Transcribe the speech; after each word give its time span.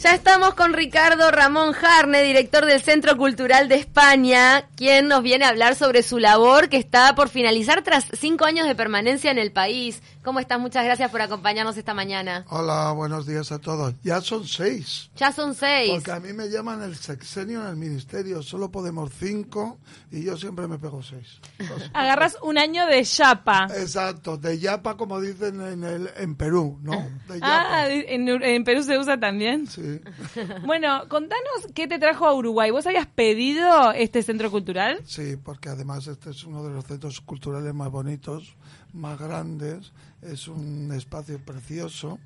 Ya 0.00 0.14
estamos 0.14 0.54
con 0.54 0.74
Ricardo 0.74 1.32
Ramón 1.32 1.72
Jarne, 1.72 2.22
director 2.22 2.64
del 2.64 2.80
Centro 2.80 3.16
Cultural 3.16 3.68
de 3.68 3.74
España, 3.74 4.68
quien 4.76 5.08
nos 5.08 5.24
viene 5.24 5.44
a 5.44 5.48
hablar 5.48 5.74
sobre 5.74 6.04
su 6.04 6.20
labor 6.20 6.68
que 6.68 6.76
está 6.76 7.16
por 7.16 7.28
finalizar 7.28 7.82
tras 7.82 8.06
cinco 8.12 8.44
años 8.44 8.68
de 8.68 8.76
permanencia 8.76 9.32
en 9.32 9.38
el 9.38 9.50
país. 9.50 10.00
¿Cómo 10.28 10.40
estás? 10.40 10.60
Muchas 10.60 10.84
gracias 10.84 11.10
por 11.10 11.22
acompañarnos 11.22 11.74
esta 11.78 11.94
mañana. 11.94 12.44
Hola, 12.50 12.92
buenos 12.92 13.26
días 13.26 13.50
a 13.50 13.58
todos. 13.60 13.94
Ya 14.02 14.20
son 14.20 14.46
seis. 14.46 15.10
Ya 15.16 15.32
son 15.32 15.54
seis. 15.54 15.90
Porque 15.90 16.12
a 16.12 16.20
mí 16.20 16.34
me 16.34 16.50
llaman 16.50 16.82
el 16.82 16.96
sexenio 16.96 17.62
en 17.62 17.68
el 17.68 17.76
ministerio. 17.76 18.42
Solo 18.42 18.70
podemos 18.70 19.10
cinco 19.18 19.78
y 20.10 20.24
yo 20.24 20.36
siempre 20.36 20.68
me 20.68 20.78
pego 20.78 21.02
seis. 21.02 21.40
Agarras 21.94 22.36
un 22.42 22.58
año 22.58 22.84
de 22.84 23.02
yapa. 23.04 23.68
Exacto, 23.74 24.36
de 24.36 24.58
yapa 24.58 24.98
como 24.98 25.18
dicen 25.18 25.62
en, 25.62 25.82
el, 25.82 26.10
en 26.18 26.34
Perú, 26.34 26.78
¿no? 26.82 26.92
De 27.26 27.38
ah, 27.40 27.86
¿en, 27.88 28.28
¿en, 28.28 28.64
Perú 28.64 28.82
se 28.82 28.98
usa 28.98 29.18
también? 29.18 29.66
Sí. 29.66 29.98
Bueno, 30.66 31.08
contanos 31.08 31.72
qué 31.74 31.88
te 31.88 31.98
trajo 31.98 32.26
a 32.26 32.34
Uruguay. 32.34 32.70
¿Vos 32.70 32.86
habías 32.86 33.06
pedido 33.06 33.92
este 33.92 34.22
centro 34.22 34.50
cultural? 34.50 35.00
Sí, 35.06 35.36
porque 35.42 35.70
además 35.70 36.06
este 36.06 36.30
es 36.30 36.44
uno 36.44 36.62
de 36.62 36.74
los 36.74 36.84
centros 36.84 37.22
culturales 37.22 37.72
más 37.72 37.90
bonitos, 37.90 38.54
más 38.92 39.18
grandes 39.18 39.92
es 40.22 40.48
un 40.48 40.92
espacio 40.92 41.38
precioso 41.38 42.18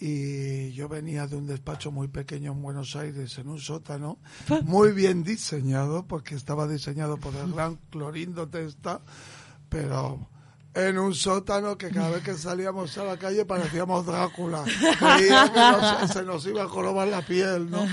y 0.00 0.72
yo 0.72 0.88
venía 0.88 1.26
de 1.26 1.36
un 1.36 1.46
despacho 1.46 1.90
muy 1.90 2.08
pequeño 2.08 2.52
en 2.52 2.62
Buenos 2.62 2.94
Aires, 2.94 3.36
en 3.38 3.48
un 3.48 3.58
sótano, 3.58 4.18
muy 4.62 4.92
bien 4.92 5.24
diseñado, 5.24 6.06
porque 6.06 6.34
estaba 6.34 6.68
diseñado 6.68 7.16
por 7.16 7.34
el 7.34 7.52
gran 7.52 7.76
Clorindo 7.90 8.48
Testa, 8.48 9.00
pero 9.68 10.28
en 10.78 10.96
un 10.98 11.14
sótano 11.14 11.76
que 11.76 11.90
cada 11.90 12.10
vez 12.10 12.22
que 12.22 12.34
salíamos 12.34 12.96
a 12.98 13.04
la 13.04 13.16
calle 13.16 13.44
parecíamos 13.44 14.06
Drácula. 14.06 14.64
que 14.64 16.08
se 16.08 16.22
nos 16.22 16.46
iba 16.46 16.62
a 16.62 16.68
jorobar 16.68 17.08
la 17.08 17.22
piel, 17.22 17.68
¿no? 17.68 17.84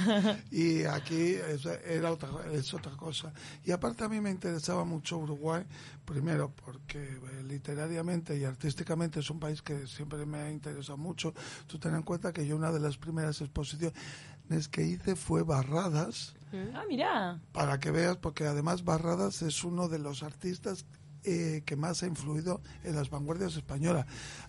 Y 0.51 0.83
aquí 0.83 1.33
es, 1.33 1.65
era 1.65 2.11
otra, 2.11 2.29
es 2.51 2.73
otra 2.73 2.91
cosa. 2.91 3.33
Y 3.63 3.71
aparte 3.71 4.03
a 4.03 4.09
mí 4.09 4.21
me 4.21 4.29
interesaba 4.29 4.85
mucho 4.85 5.17
Uruguay, 5.17 5.63
primero 6.05 6.53
porque 6.63 7.03
eh, 7.03 7.43
literariamente 7.43 8.37
y 8.37 8.43
artísticamente 8.43 9.19
es 9.19 9.29
un 9.31 9.39
país 9.39 9.61
que 9.61 9.87
siempre 9.87 10.25
me 10.25 10.37
ha 10.39 10.51
interesado 10.51 10.97
mucho. 10.97 11.33
Tú 11.65 11.79
ten 11.79 11.95
en 11.95 12.03
cuenta 12.03 12.31
que 12.31 12.45
yo 12.45 12.55
una 12.55 12.71
de 12.71 12.79
las 12.79 12.97
primeras 12.97 13.41
exposiciones 13.41 13.93
que 14.71 14.83
hice 14.83 15.15
fue 15.15 15.43
Barradas. 15.43 16.35
Ah, 16.73 16.83
mira. 16.87 17.41
Para 17.51 17.79
que 17.79 17.89
veas, 17.89 18.17
porque 18.17 18.45
además 18.45 18.83
Barradas 18.83 19.41
es 19.41 19.63
uno 19.63 19.89
de 19.89 19.99
los 19.99 20.21
artistas 20.23 20.85
eh, 21.25 21.63
que 21.65 21.75
más 21.75 22.03
ha 22.03 22.07
influido 22.07 22.61
en 22.83 22.95
las 22.95 23.09
vanguardias 23.09 23.55
españolas. 23.55 24.05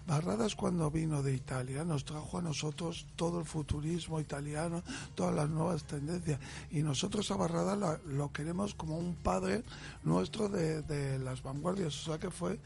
Barradas 0.06 0.55
cuando 0.55 0.91
vino 0.91 1.22
de 1.22 1.34
Italia 1.34 1.84
nos 1.84 2.05
trajo 2.05 2.38
a 2.38 2.42
nosotros 2.42 3.06
todo 3.16 3.41
el 3.41 3.46
futurismo 3.46 4.20
italiano, 4.20 4.82
todas 5.14 5.34
las 5.34 5.48
nuevas 5.48 5.84
tendencias 5.84 6.38
y 6.70 6.82
nosotros 6.82 7.30
a 7.30 7.36
Barradas 7.36 8.00
lo 8.06 8.32
queremos 8.32 8.74
como 8.74 8.98
un 8.98 9.14
padre 9.14 9.64
nuestro 10.04 10.48
de, 10.48 11.19
las 11.19 11.42
vanguardias, 11.42 11.97
o 12.02 12.10
sea 12.10 12.19
que 12.19 12.30
fue 12.30 12.60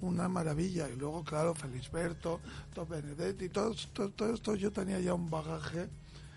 una 0.00 0.28
maravilla. 0.28 0.88
Y 0.88 0.96
luego, 0.96 1.22
claro, 1.24 1.54
Felisberto, 1.54 2.40
Don 2.74 2.88
Benedetti, 2.88 3.48
todo, 3.48 3.74
todo, 3.92 4.10
todo, 4.10 4.34
esto 4.34 4.54
yo 4.56 4.72
tenía 4.72 5.00
ya 5.00 5.14
un 5.14 5.30
bagaje 5.30 5.88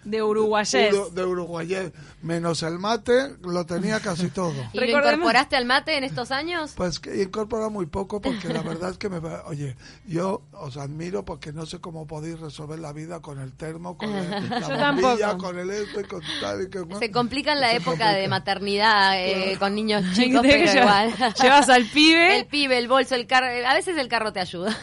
de 0.05 0.23
uruguayés. 0.23 0.95
De 1.13 1.25
uruguayés. 1.25 1.91
Menos 2.21 2.63
el 2.63 2.79
mate, 2.79 3.35
lo 3.43 3.65
tenía 3.65 3.99
casi 3.99 4.29
todo. 4.29 4.53
¿Y 4.73 4.79
lo 4.79 4.85
incorporaste 4.85 5.55
al 5.55 5.65
mate 5.65 5.97
en 5.97 6.03
estos 6.03 6.31
años? 6.31 6.73
Pues 6.75 6.99
que 6.99 7.23
incorporado 7.23 7.69
muy 7.69 7.87
poco 7.87 8.21
porque 8.21 8.49
la 8.49 8.61
verdad 8.61 8.91
es 8.91 8.97
que 8.97 9.09
me... 9.09 9.17
Oye, 9.45 9.75
yo 10.05 10.43
os 10.53 10.77
admiro 10.77 11.25
porque 11.25 11.51
no 11.51 11.65
sé 11.65 11.79
cómo 11.79 12.05
podéis 12.07 12.39
resolver 12.39 12.79
la 12.79 12.93
vida 12.93 13.19
con 13.21 13.39
el 13.39 13.53
termo, 13.53 13.97
con 13.97 14.13
el, 14.13 14.49
la 14.49 14.91
bombilla, 14.91 15.37
con 15.37 15.57
el 15.57 15.69
esto 15.69 16.01
y 16.01 16.03
con 16.03 16.21
tal 16.39 16.63
y 16.63 16.69
que... 16.69 16.83
se 16.99 17.11
complica 17.11 17.53
en 17.53 17.61
la 17.61 17.73
época 17.73 18.11
de 18.11 18.27
maternidad 18.27 19.19
eh, 19.19 19.57
con 19.59 19.73
niños 19.73 20.03
chicos, 20.13 20.41
pero 20.43 20.79
igual. 20.79 21.13
Llevas 21.41 21.69
al 21.69 21.85
pibe. 21.85 22.39
El 22.39 22.45
pibe, 22.45 22.77
el 22.77 22.87
bolso, 22.87 23.15
el 23.15 23.25
carro... 23.25 23.47
A 23.47 23.73
veces 23.73 23.97
el 23.97 24.07
carro 24.07 24.31
te 24.31 24.39
ayuda. 24.39 24.77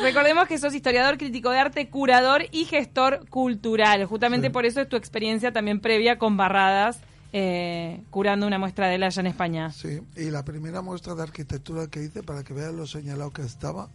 Recordemos 0.00 0.48
que 0.48 0.58
sos 0.58 0.74
historiador, 0.74 1.18
crítico 1.18 1.50
de 1.50 1.58
arte, 1.58 1.88
curador 1.90 2.46
y 2.52 2.64
gestor 2.64 3.28
cultural. 3.28 4.06
Justamente 4.06 4.45
por 4.50 4.66
eso 4.66 4.80
es 4.80 4.88
tu 4.88 4.96
experiencia 4.96 5.52
también 5.52 5.80
previa 5.80 6.18
con 6.18 6.36
Barradas, 6.36 7.00
eh, 7.32 8.00
curando 8.10 8.46
una 8.46 8.58
muestra 8.58 8.88
de 8.88 8.98
la 8.98 9.06
allá 9.06 9.20
en 9.20 9.26
España. 9.26 9.72
Sí, 9.72 10.00
y 10.16 10.30
la 10.30 10.44
primera 10.44 10.80
muestra 10.82 11.14
de 11.14 11.22
arquitectura 11.22 11.86
que 11.88 12.02
hice, 12.02 12.22
para 12.22 12.44
que 12.44 12.54
vean 12.54 12.76
lo 12.76 12.86
señalado 12.86 13.32
que 13.32 13.42
estaba, 13.42 13.88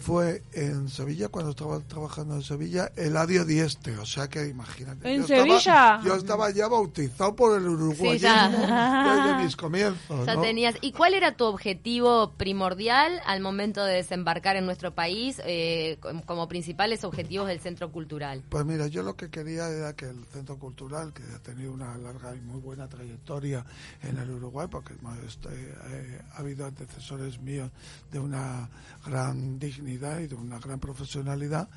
fue 0.00 0.42
en 0.52 0.88
Sevilla, 0.88 1.28
cuando 1.28 1.50
estaba 1.50 1.80
trabajando 1.80 2.34
en 2.34 2.42
Sevilla, 2.42 2.90
Eladio 2.96 3.44
Dieste. 3.44 3.96
O 3.98 4.06
sea 4.06 4.28
que 4.28 4.46
imagínate. 4.46 5.12
¿En 5.12 5.26
Sevilla? 5.26 6.00
yo 6.04 6.14
estaba 6.14 6.50
ya 6.50 6.68
bautizado 6.68 7.34
por 7.34 7.58
el 7.58 7.66
uruguayismo 7.66 8.58
desde 8.58 9.44
mis 9.44 9.56
comienzos. 9.56 10.26
tenías. 10.42 10.76
¿Y 10.80 10.92
cuál 10.92 11.14
era 11.14 11.36
tu 11.36 11.44
objetivo 11.44 12.32
primordial 12.36 13.20
al 13.26 13.40
momento 13.40 13.84
de 13.84 13.94
desembarcar 13.94 14.56
en 14.56 14.66
nuestro 14.66 14.94
país 14.94 15.40
eh, 15.44 15.98
como 16.26 16.48
principales 16.48 17.04
objetivos 17.04 17.46
del 17.48 17.60
Centro 17.60 17.90
Cultural? 17.90 18.42
Pues 18.48 18.64
mira, 18.64 18.86
yo 18.86 19.02
lo 19.02 19.16
que 19.16 19.30
quería 19.30 19.68
era 19.68 19.94
que 19.94 20.06
el 20.06 20.24
Centro 20.32 20.58
Cultural, 20.58 21.12
que 21.12 21.22
ha 21.34 21.38
tenido 21.38 21.72
una 21.72 21.96
larga 21.98 22.34
y 22.34 22.40
muy 22.40 22.60
buena 22.60 22.88
trayectoria 22.88 23.64
en 24.02 24.18
el 24.18 24.30
Uruguay, 24.30 24.68
porque 24.70 24.94
este, 25.26 25.48
eh, 25.50 26.20
ha 26.34 26.38
habido 26.38 26.66
antecesores 26.66 27.40
míos 27.40 27.70
de 28.10 28.18
una 28.18 28.68
gran 29.06 29.58
y 29.78 30.26
de 30.26 30.34
una 30.34 30.58
gran 30.58 30.78
profesionalidad, 30.78 31.68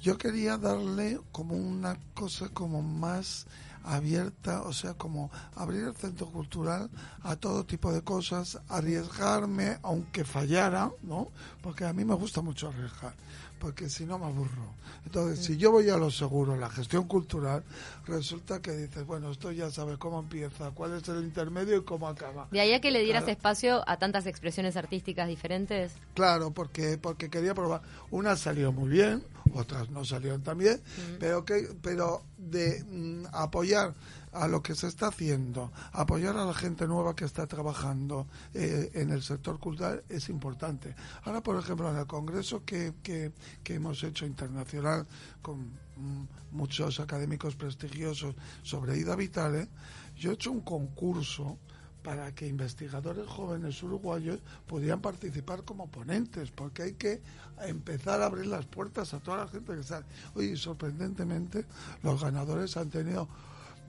yo 0.00 0.18
quería 0.18 0.58
darle 0.58 1.20
como 1.30 1.54
una 1.54 1.96
cosa 2.14 2.48
como 2.48 2.82
más 2.82 3.46
abierta, 3.84 4.62
o 4.62 4.72
sea, 4.72 4.94
como 4.94 5.30
abrir 5.54 5.84
el 5.84 5.94
centro 5.94 6.26
cultural 6.26 6.90
a 7.22 7.36
todo 7.36 7.64
tipo 7.64 7.92
de 7.92 8.02
cosas, 8.02 8.58
arriesgarme 8.68 9.78
aunque 9.82 10.24
fallara, 10.24 10.90
¿no? 11.02 11.28
Porque 11.62 11.84
a 11.84 11.92
mí 11.92 12.04
me 12.04 12.14
gusta 12.14 12.40
mucho 12.40 12.68
arriesgar 12.68 13.14
porque 13.62 13.88
si 13.88 14.04
no 14.04 14.18
me 14.18 14.26
aburro. 14.26 14.74
Entonces, 15.06 15.44
si 15.44 15.56
yo 15.56 15.70
voy 15.70 15.88
a 15.88 15.96
lo 15.96 16.10
seguro, 16.10 16.56
la 16.56 16.68
gestión 16.68 17.06
cultural, 17.06 17.62
resulta 18.06 18.60
que 18.60 18.72
dices, 18.72 19.06
bueno, 19.06 19.30
esto 19.30 19.52
ya 19.52 19.70
sabe 19.70 19.98
cómo 19.98 20.18
empieza, 20.18 20.72
cuál 20.72 20.96
es 20.96 21.08
el 21.08 21.22
intermedio 21.22 21.76
y 21.76 21.84
cómo 21.84 22.08
acaba. 22.08 22.48
¿De 22.50 22.60
ahí 22.60 22.72
a 22.72 22.80
que 22.80 22.90
le 22.90 23.04
dieras 23.04 23.28
espacio 23.28 23.88
a 23.88 23.98
tantas 23.98 24.26
expresiones 24.26 24.76
artísticas 24.76 25.28
diferentes? 25.28 25.92
Claro, 26.14 26.50
porque, 26.50 26.98
porque 26.98 27.30
quería 27.30 27.54
probar. 27.54 27.82
Unas 28.10 28.40
salió 28.40 28.72
muy 28.72 28.88
bien, 28.88 29.22
otras 29.54 29.90
no 29.90 30.04
salieron 30.04 30.42
tan 30.42 30.58
bien, 30.58 30.80
pero, 31.20 31.44
que, 31.44 31.68
pero 31.82 32.22
de 32.36 32.82
mm, 32.82 33.26
apoyar 33.32 33.71
a 33.74 34.48
lo 34.48 34.62
que 34.62 34.74
se 34.74 34.88
está 34.88 35.08
haciendo, 35.08 35.72
apoyar 35.92 36.36
a 36.36 36.44
la 36.44 36.54
gente 36.54 36.86
nueva 36.86 37.14
que 37.14 37.24
está 37.24 37.46
trabajando 37.46 38.26
eh, 38.54 38.90
en 38.94 39.10
el 39.10 39.22
sector 39.22 39.58
cultural 39.58 40.04
es 40.08 40.28
importante. 40.28 40.94
Ahora, 41.24 41.42
por 41.42 41.58
ejemplo, 41.58 41.90
en 41.90 41.98
el 41.98 42.06
congreso 42.06 42.64
que, 42.64 42.94
que, 43.02 43.32
hemos 43.66 44.02
hecho 44.02 44.26
internacional 44.26 45.06
con 45.40 45.60
mm, 45.96 46.24
muchos 46.52 47.00
académicos 47.00 47.56
prestigiosos 47.56 48.34
sobre 48.62 48.96
Ida 48.98 49.16
Vitale, 49.16 49.68
yo 50.16 50.30
he 50.30 50.34
hecho 50.34 50.50
un 50.50 50.60
concurso 50.60 51.58
para 52.02 52.34
que 52.34 52.48
investigadores 52.48 53.26
jóvenes 53.28 53.82
uruguayos 53.82 54.40
pudieran 54.66 55.00
participar 55.00 55.62
como 55.62 55.88
ponentes, 55.90 56.50
porque 56.50 56.82
hay 56.82 56.92
que 56.94 57.22
empezar 57.60 58.20
a 58.22 58.26
abrir 58.26 58.46
las 58.46 58.66
puertas 58.66 59.14
a 59.14 59.20
toda 59.20 59.38
la 59.38 59.48
gente 59.48 59.74
que 59.74 59.82
sale. 59.82 60.06
Oye, 60.34 60.56
sorprendentemente, 60.56 61.64
los 62.02 62.20
ganadores 62.20 62.76
han 62.76 62.90
tenido 62.90 63.28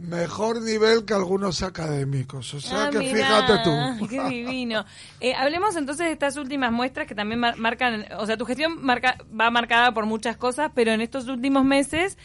mejor 0.04 0.62
nivel 0.62 1.06
que 1.06 1.14
algunos 1.14 1.64
académicos. 1.64 2.54
O 2.54 2.62
sea 2.62 2.86
ah, 2.86 2.90
que 2.90 3.00
fíjate 3.02 3.54
tú. 3.64 4.08
Qué 4.10 4.24
divino. 4.24 4.86
Eh, 5.20 5.34
hablemos 5.34 5.76
entonces 5.76 6.08
de 6.08 6.12
estas 6.12 6.38
últimas 6.38 6.72
muestras 6.72 7.08
que 7.08 7.16
también 7.16 7.40
marcan, 7.40 8.06
o 8.18 8.26
sea, 8.26 8.38
tu 8.38 8.46
gestión 8.46 8.84
marca, 8.84 9.18
va 9.40 9.50
marcada 9.50 9.94
por 9.94 10.06
muchas 10.06 10.38
cosas, 10.38 10.72
pero 10.76 10.92
en 10.92 11.02
estos 11.02 11.28
últimos 11.28 11.64
meses 11.64 12.18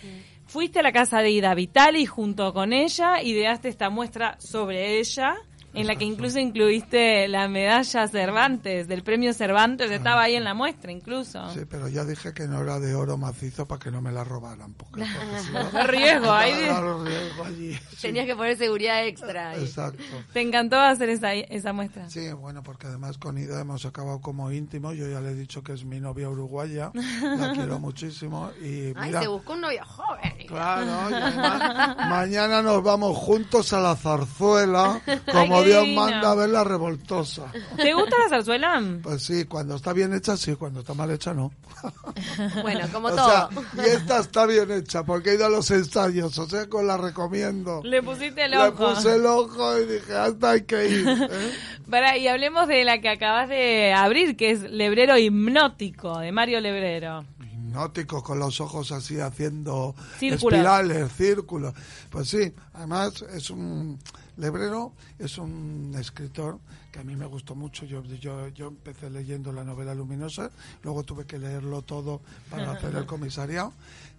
fuiste 0.46 0.80
a 0.80 0.82
la 0.82 0.92
casa 0.92 1.20
de 1.20 1.30
Ida 1.30 1.54
Vitali 1.54 2.04
junto 2.04 2.52
con 2.52 2.72
ella, 2.72 3.22
ideaste 3.22 3.68
esta 3.68 3.90
muestra 3.90 4.36
sobre 4.40 4.98
ella 4.98 5.36
en 5.74 5.86
la 5.86 5.96
que 5.96 6.04
incluso 6.04 6.38
incluiste 6.38 7.28
la 7.28 7.48
medalla 7.48 8.08
Cervantes, 8.08 8.88
del 8.88 9.02
premio 9.02 9.32
Cervantes, 9.32 9.90
estaba 9.90 10.22
ahí 10.22 10.34
en 10.34 10.44
la 10.44 10.54
muestra 10.54 10.90
incluso. 10.90 11.48
Sí, 11.52 11.60
pero 11.68 11.88
ya 11.88 12.04
dije 12.04 12.32
que 12.32 12.46
no 12.46 12.62
era 12.62 12.80
de 12.80 12.94
oro 12.94 13.16
macizo 13.16 13.66
para 13.66 13.78
que 13.78 13.90
no 13.90 14.00
me 14.00 14.10
la 14.10 14.24
robaran. 14.24 14.74
Porque, 14.74 15.04
riesgo, 15.86 16.32
ahí. 16.32 17.78
Tenías 18.00 18.26
que 18.26 18.34
poner 18.34 18.56
seguridad 18.56 19.06
extra. 19.06 19.56
Exacto. 19.56 20.02
¿Te 20.32 20.40
encantó 20.40 20.80
hacer 20.80 21.10
esa, 21.10 21.34
esa 21.34 21.72
muestra? 21.72 22.08
Sí, 22.08 22.32
bueno, 22.32 22.62
porque 22.62 22.86
además 22.86 23.18
con 23.18 23.38
Ida 23.38 23.60
hemos 23.60 23.84
acabado 23.84 24.20
como 24.20 24.50
íntimos. 24.50 24.96
Yo 24.96 25.08
ya 25.08 25.20
le 25.20 25.30
he 25.30 25.34
dicho 25.34 25.62
que 25.62 25.72
es 25.72 25.84
mi 25.84 26.00
novia 26.00 26.28
uruguaya, 26.28 26.90
la 26.94 27.52
quiero 27.54 27.78
muchísimo. 27.78 28.50
Y 28.62 28.92
Ay, 28.96 29.12
se 29.12 29.28
buscó 29.28 29.52
un 29.52 29.62
novio 29.62 29.84
joven. 29.84 30.46
Claro, 30.46 30.86
mañana 32.08 32.62
nos 32.62 32.82
vamos 32.82 33.16
juntos 33.16 33.72
a 33.72 33.80
la 33.80 33.96
zarzuela, 33.96 35.00
como 35.30 35.57
como 35.58 35.68
Dios 35.68 35.88
manda, 35.94 36.34
ver 36.34 36.48
la 36.50 36.64
revoltosa. 36.64 37.44
¿Te 37.76 37.92
gusta 37.94 38.16
la 38.24 38.28
zarzuela? 38.28 38.82
Pues 39.02 39.22
sí, 39.22 39.44
cuando 39.44 39.76
está 39.76 39.92
bien 39.92 40.12
hecha, 40.14 40.36
sí, 40.36 40.54
cuando 40.54 40.80
está 40.80 40.94
mal 40.94 41.10
hecha, 41.10 41.32
no. 41.34 41.52
Bueno, 42.62 42.86
como 42.92 43.08
o 43.08 43.14
todo. 43.14 43.28
sea, 43.28 43.48
y 43.76 43.80
esta 43.90 44.18
está 44.20 44.46
bien 44.46 44.70
hecha, 44.70 45.04
porque 45.04 45.30
he 45.30 45.34
ido 45.34 45.46
a 45.46 45.50
los 45.50 45.70
ensayos, 45.70 46.36
o 46.38 46.48
sea, 46.48 46.66
que 46.66 46.82
la 46.82 46.96
recomiendo. 46.96 47.80
Le 47.84 48.02
pusiste 48.02 48.44
el 48.44 48.50
Le 48.52 48.58
ojo. 48.58 48.94
puse 48.94 49.14
el 49.16 49.26
ojo 49.26 49.78
y 49.78 49.86
dije, 49.86 50.14
hasta 50.14 50.50
hay 50.50 50.62
que 50.62 50.88
ir. 50.88 51.08
¿eh? 51.08 51.28
Pará, 51.90 52.16
y 52.16 52.26
hablemos 52.28 52.66
de 52.68 52.84
la 52.84 53.00
que 53.00 53.08
acabas 53.08 53.48
de 53.48 53.92
abrir, 53.92 54.36
que 54.36 54.50
es 54.50 54.62
Lebrero 54.62 55.16
Hipnótico, 55.16 56.18
de 56.18 56.32
Mario 56.32 56.60
Lebrero. 56.60 57.24
Hipnótico, 57.40 58.22
con 58.22 58.38
los 58.38 58.60
ojos 58.60 58.92
así 58.92 59.20
haciendo 59.20 59.94
Círculos. 60.18 60.54
espirales, 60.58 61.12
círculos. 61.12 61.74
Pues 62.10 62.28
sí, 62.28 62.52
además 62.74 63.22
es 63.34 63.50
un... 63.50 63.98
Lebrero 64.38 64.92
es 65.18 65.36
un 65.36 65.94
escritor 65.98 66.58
que 66.92 67.00
a 67.00 67.04
mí 67.04 67.16
me 67.16 67.26
gustó 67.26 67.54
mucho. 67.54 67.84
Yo, 67.84 68.02
yo, 68.04 68.48
yo 68.48 68.68
empecé 68.68 69.10
leyendo 69.10 69.52
la 69.52 69.64
novela 69.64 69.94
luminosa, 69.94 70.50
luego 70.82 71.02
tuve 71.02 71.26
que 71.26 71.38
leerlo 71.38 71.82
todo 71.82 72.20
para 72.48 72.72
hacer 72.72 72.94
el 72.94 73.04
comisariado. 73.04 73.72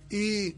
Y 0.09 0.55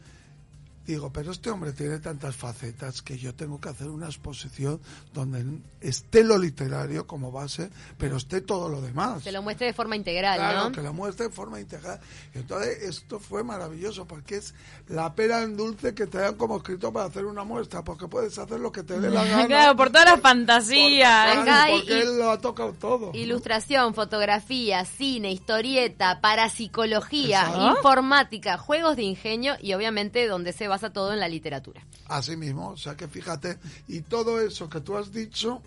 digo, 0.91 1.11
pero 1.11 1.31
este 1.31 1.49
hombre 1.49 1.73
tiene 1.73 1.99
tantas 1.99 2.35
facetas 2.35 3.01
que 3.01 3.17
yo 3.17 3.33
tengo 3.35 3.59
que 3.59 3.69
hacer 3.69 3.87
una 3.87 4.05
exposición 4.07 4.79
donde 5.13 5.45
esté 5.81 6.23
lo 6.23 6.37
literario 6.37 7.07
como 7.07 7.31
base, 7.31 7.69
pero 7.97 8.17
esté 8.17 8.41
todo 8.41 8.69
lo 8.69 8.81
demás. 8.81 9.23
Se 9.23 9.31
lo 9.31 9.41
muestre 9.41 9.67
de 9.67 9.73
forma 9.73 9.95
integral, 9.95 10.37
Claro, 10.37 10.63
¿no? 10.65 10.71
que 10.71 10.81
lo 10.81 10.93
muestre 10.93 11.27
de 11.27 11.33
forma 11.33 11.59
integral. 11.59 11.99
Entonces, 12.33 12.83
esto 12.83 13.19
fue 13.19 13.43
maravilloso 13.43 14.05
porque 14.05 14.35
es 14.37 14.53
la 14.87 15.13
pera 15.15 15.41
en 15.43 15.57
dulce 15.57 15.93
que 15.93 16.07
te 16.07 16.17
dan 16.19 16.35
como 16.35 16.57
escrito 16.57 16.91
para 16.93 17.05
hacer 17.07 17.25
una 17.25 17.43
muestra, 17.43 17.83
porque 17.83 18.07
puedes 18.07 18.37
hacer 18.37 18.59
lo 18.59 18.71
que 18.71 18.83
te 18.83 18.99
dé 18.99 19.09
la 19.09 19.23
gana. 19.25 19.47
Claro, 19.47 19.75
por 19.75 19.89
todas 19.89 20.09
las 20.11 20.21
fantasías. 20.21 21.37
porque 21.71 21.97
y- 21.97 22.01
él 22.01 22.17
lo 22.17 22.31
ha 22.31 22.37
tocado 22.39 22.73
todo. 22.73 23.11
Ilustración, 23.13 23.93
fotografía, 23.93 24.85
cine, 24.85 25.31
historieta, 25.31 26.19
parapsicología, 26.21 27.41
Exacto. 27.41 27.77
informática, 27.77 28.57
juegos 28.57 28.95
de 28.95 29.03
ingenio 29.03 29.55
y 29.61 29.73
obviamente 29.73 30.27
donde 30.27 30.53
se 30.53 30.67
basa 30.81 30.93
todo 30.93 31.13
en 31.13 31.19
la 31.19 31.27
literatura. 31.27 31.85
Así 32.07 32.35
mismo, 32.35 32.69
o 32.69 32.77
sea 32.77 32.95
que 32.95 33.07
fíjate, 33.07 33.57
y 33.87 34.01
todo 34.01 34.39
eso 34.41 34.69
que 34.69 34.81
tú 34.81 34.97
has 34.97 35.11
dicho 35.11 35.61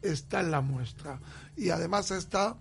está 0.00 0.40
en 0.40 0.50
la 0.50 0.60
muestra. 0.60 1.18
Y 1.56 1.70
además 1.70 2.10
está 2.10 2.56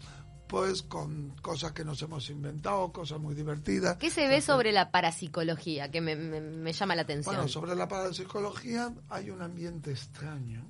pues 0.48 0.82
con 0.82 1.30
cosas 1.42 1.72
que 1.72 1.86
nos 1.86 2.02
hemos 2.02 2.30
inventado, 2.30 2.92
cosas 2.92 3.20
muy 3.22 3.34
divertidas. 3.34 3.96
¿Qué 3.98 4.10
se 4.10 4.28
ve 4.28 4.42
sobre 4.42 4.74
la 4.74 4.92
parapsicología? 4.92 5.90
Que 5.92 6.02
me, 6.02 6.16
me- 6.18 6.42
me 6.42 6.74
llama 6.74 6.94
la 6.96 7.04
atención. 7.04 7.34
Bueno, 7.36 7.48
sobre 7.48 7.74
la 7.74 7.88
parapsicología 7.88 8.94
hay 9.10 9.30
un 9.30 9.42
ambiente 9.42 9.92
extraño 9.92 10.66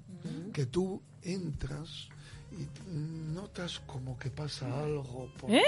que 0.53 0.67
tú 0.67 1.01
entras 1.23 2.09
y 2.51 2.67
notas 3.33 3.79
como 3.87 4.19
que 4.19 4.29
pasa 4.29 4.67
algo. 4.81 5.31
por 5.39 5.49
¿Eh? 5.49 5.63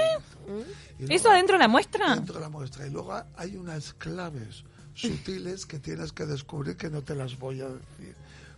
dentro. 0.45 0.69
Y 1.00 1.04
¿Eso 1.06 1.24
luego- 1.24 1.30
adentro 1.31 1.54
de 1.56 1.60
la 1.63 1.68
muestra? 1.68 2.13
Dentro 2.15 2.36
de 2.36 2.42
la 2.42 2.50
muestra. 2.50 2.86
Y 2.86 2.92
luego 2.92 3.19
hay 3.36 3.57
unas 3.57 3.94
claves 3.94 4.63
sutiles 4.94 5.66
que 5.66 5.80
tienes 5.80 6.12
que 6.12 6.25
descubrir 6.25 6.75
que 6.78 6.90
no 6.90 7.01
te 7.01 7.16
las 7.16 7.38
voy 7.40 7.62
a 7.62 7.68
decir. 7.69 8.16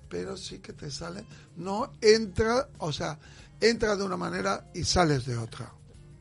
Pero 0.09 0.37
sí 0.37 0.59
que 0.59 0.73
te 0.73 0.91
sale. 0.91 1.25
No 1.57 1.91
entra, 2.01 2.69
o 2.79 2.91
sea, 2.91 3.17
entra 3.59 3.95
de 3.95 4.03
una 4.03 4.17
manera 4.17 4.69
y 4.73 4.83
sales 4.83 5.25
de 5.25 5.37
otra. 5.37 5.71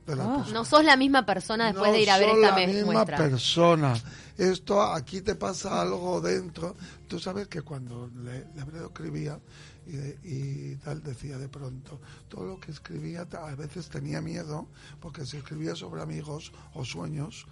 De 0.06 0.16
la 0.16 0.25
Ah. 0.25 0.46
No 0.52 0.64
sos 0.64 0.84
la 0.84 0.96
misma 0.96 1.25
persona 1.25 1.66
después 1.66 1.88
No 1.90 1.96
de 1.96 2.02
ir 2.02 2.11
a 2.11 2.19
ver 2.19 2.28
esta 2.31 2.50
la 2.50 2.56
me- 2.56 2.66
misma 2.66 2.93
muestra. 2.93 3.16
persona. 3.16 3.94
Esto 4.37 4.82
aquí 4.82 5.20
te 5.20 5.34
pasa 5.34 5.81
algo 5.81 6.20
dentro. 6.20 6.76
Tú 7.08 7.19
sabes 7.19 7.49
que 7.49 7.62
cuando 7.62 8.10
Le- 8.22 8.46
Lebredo 8.55 8.87
escribía 8.87 9.38
y, 9.87 9.96
y 10.26 10.76
tal 10.76 11.02
decía 11.02 11.38
de 11.38 11.49
pronto, 11.49 12.00
todo 12.28 12.44
lo 12.46 12.60
que 12.60 12.70
escribía 12.72 13.26
a 13.32 13.55
veces 13.55 13.88
tenía 13.90 14.20
miedo 14.20 14.67
porque 15.00 15.25
si 15.26 15.37
escribía 15.37 15.75
sobre 15.76 16.00
amigos 16.02 16.52
o 16.75 16.84
sueños 16.84 17.46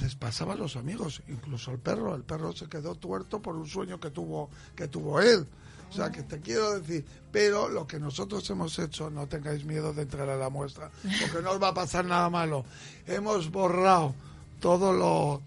les 0.00 0.14
pasaba 0.14 0.54
a 0.54 0.56
los 0.56 0.76
amigos, 0.76 1.22
incluso 1.28 1.70
al 1.70 1.78
perro. 1.78 2.14
El 2.14 2.22
perro 2.22 2.52
se 2.52 2.66
quedó 2.68 2.94
tuerto 2.94 3.40
por 3.40 3.56
un 3.56 3.66
sueño 3.66 4.00
que 4.00 4.10
tuvo 4.10 4.50
que 4.74 4.88
tuvo 4.88 5.20
él. 5.20 5.46
O 5.90 5.92
sea, 5.96 6.10
que 6.10 6.24
te 6.24 6.40
quiero 6.40 6.80
decir, 6.80 7.04
pero 7.30 7.68
lo 7.68 7.86
que 7.86 8.00
nosotros 8.00 8.48
hemos 8.50 8.76
hecho, 8.80 9.10
no 9.10 9.28
tengáis 9.28 9.64
miedo 9.64 9.92
de 9.92 10.02
entrar 10.02 10.28
a 10.28 10.36
la 10.36 10.50
muestra, 10.50 10.90
porque 11.20 11.40
no 11.40 11.52
os 11.52 11.62
va 11.62 11.68
a 11.68 11.74
pasar 11.74 12.04
nada 12.04 12.28
malo. 12.30 12.64
Hemos 13.06 13.50
borrado 13.50 14.12
todo 14.60 14.92
lo 14.92 15.42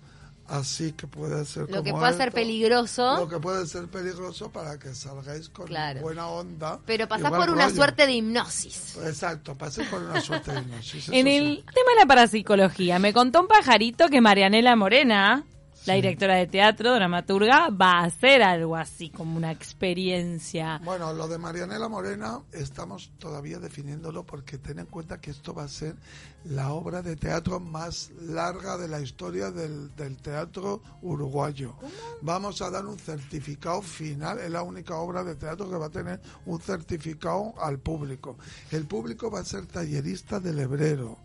así 0.47 0.91
que 0.93 1.07
puede 1.07 1.43
ser 1.45 1.69
Lo 1.69 1.83
que 1.83 1.91
pueda 1.91 2.13
ser 2.13 2.31
peligroso. 2.31 3.17
Lo 3.17 3.27
que 3.27 3.39
puede 3.39 3.65
ser 3.67 3.87
peligroso 3.87 4.51
para 4.51 4.77
que 4.79 4.93
salgáis 4.95 5.49
con 5.49 5.67
Claro. 5.67 6.01
buena 6.01 6.27
onda. 6.27 6.79
Pero 6.85 7.07
pasás 7.07 7.31
por 7.31 7.49
una 7.49 7.65
rollo. 7.65 7.75
suerte 7.75 8.05
de 8.07 8.13
hipnosis. 8.13 8.97
Exacto, 9.05 9.55
pasé 9.57 9.83
por 9.85 10.01
una 10.01 10.21
suerte 10.21 10.51
de 10.51 10.59
hipnosis. 10.61 11.09
En 11.11 11.27
el 11.27 11.57
sí. 11.57 11.63
tema 11.73 11.91
de 11.91 11.99
la 11.99 12.05
parapsicología, 12.05 12.99
me 12.99 13.13
contó 13.13 13.41
un 13.41 13.47
pajarito 13.47 14.07
que 14.09 14.21
Marianela 14.21 14.75
Morena, 14.75 15.43
la 15.87 15.93
directora 15.93 16.35
de 16.35 16.47
teatro, 16.47 16.93
dramaturga, 16.93 17.69
va 17.69 17.99
a 17.99 18.03
hacer 18.05 18.43
algo 18.43 18.75
así, 18.75 19.09
como 19.09 19.37
una 19.37 19.51
experiencia. 19.51 20.81
Bueno, 20.83 21.13
lo 21.13 21.27
de 21.27 21.37
Marianela 21.37 21.87
Morena 21.87 22.41
estamos 22.51 23.11
todavía 23.17 23.59
definiéndolo 23.59 24.25
porque 24.25 24.57
ten 24.57 24.79
en 24.79 24.85
cuenta 24.85 25.21
que 25.21 25.31
esto 25.31 25.53
va 25.53 25.63
a 25.63 25.67
ser 25.69 25.95
la 26.43 26.71
obra 26.71 27.01
de 27.01 27.15
teatro 27.15 27.59
más 27.59 28.11
larga 28.21 28.77
de 28.77 28.87
la 28.87 29.01
historia 29.01 29.51
del, 29.51 29.95
del 29.95 30.17
teatro 30.17 30.81
uruguayo. 31.01 31.75
Vamos 32.21 32.61
a 32.61 32.69
dar 32.69 32.85
un 32.85 32.99
certificado 32.99 33.81
final, 33.81 34.39
es 34.39 34.49
la 34.49 34.63
única 34.63 34.95
obra 34.97 35.23
de 35.23 35.35
teatro 35.35 35.69
que 35.69 35.77
va 35.77 35.87
a 35.87 35.89
tener 35.89 36.19
un 36.45 36.59
certificado 36.59 37.53
al 37.61 37.79
público. 37.79 38.37
El 38.71 38.85
público 38.85 39.31
va 39.31 39.39
a 39.39 39.45
ser 39.45 39.65
tallerista 39.65 40.39
del 40.39 40.59
hebrero. 40.59 41.17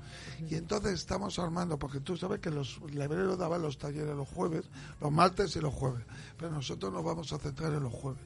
Y 0.50 0.56
entonces 0.56 0.94
estamos 0.94 1.38
armando, 1.38 1.78
porque 1.78 2.00
tú 2.00 2.16
sabes 2.16 2.40
que 2.40 2.50
los 2.50 2.80
lebreros 2.92 3.38
daban 3.38 3.62
los 3.62 3.78
talleres 3.78 4.16
los 4.16 4.28
jueves, 4.28 4.51
los 5.00 5.10
martes 5.12 5.54
y 5.56 5.60
los 5.60 5.72
jueves, 5.74 6.04
pero 6.36 6.50
nosotros 6.50 6.92
nos 6.92 7.04
vamos 7.04 7.32
a 7.32 7.38
centrar 7.38 7.72
en 7.72 7.82
los 7.82 7.92
jueves. 7.92 8.22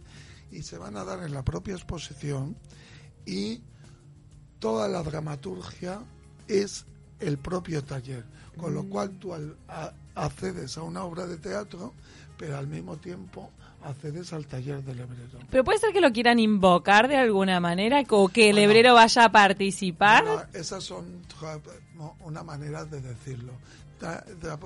Y 0.51 0.63
se 0.63 0.79
van 0.79 0.97
a 0.97 1.05
dar 1.05 1.23
en 1.25 1.33
la 1.33 1.45
propia 1.45 1.75
exposición 1.75 2.57
y 3.25 3.61
toda 4.59 4.89
la 4.89 5.03
dramaturgia 5.03 6.01
es 6.49 6.87
el 7.21 7.39
propio 7.39 7.83
taller, 7.85 8.25
con 8.57 8.75
lo 8.75 8.85
cual 8.85 9.11
tú 9.19 9.35
al- 9.35 9.57
a- 9.69 9.93
accedes 10.15 10.77
a 10.79 10.83
una 10.83 11.05
obra 11.05 11.27
de 11.27 11.37
teatro, 11.37 11.93
pero 12.39 12.57
al 12.57 12.67
mismo 12.67 12.97
tiempo 12.97 13.51
accedes 13.83 14.33
al 14.33 14.47
taller 14.47 14.83
del 14.83 15.01
hebrero. 15.01 15.39
Pero 15.51 15.65
puede 15.65 15.79
ser 15.79 15.93
que 15.93 16.01
lo 16.01 16.13
quieran 16.13 16.39
invocar 16.39 17.09
de 17.09 17.17
alguna 17.17 17.61
manera 17.61 18.03
o 18.11 18.29
que 18.29 18.49
el 18.51 18.57
Bueno. 18.57 18.65
hebrero 18.71 18.95
vaya 18.95 19.25
a 19.27 19.33
participar. 19.33 20.25
Bueno, 20.25 20.43
esas 20.55 20.85
son 20.85 21.05
una 22.21 22.43
manera 22.43 22.85
de 22.85 23.01
decirlo. 23.01 23.53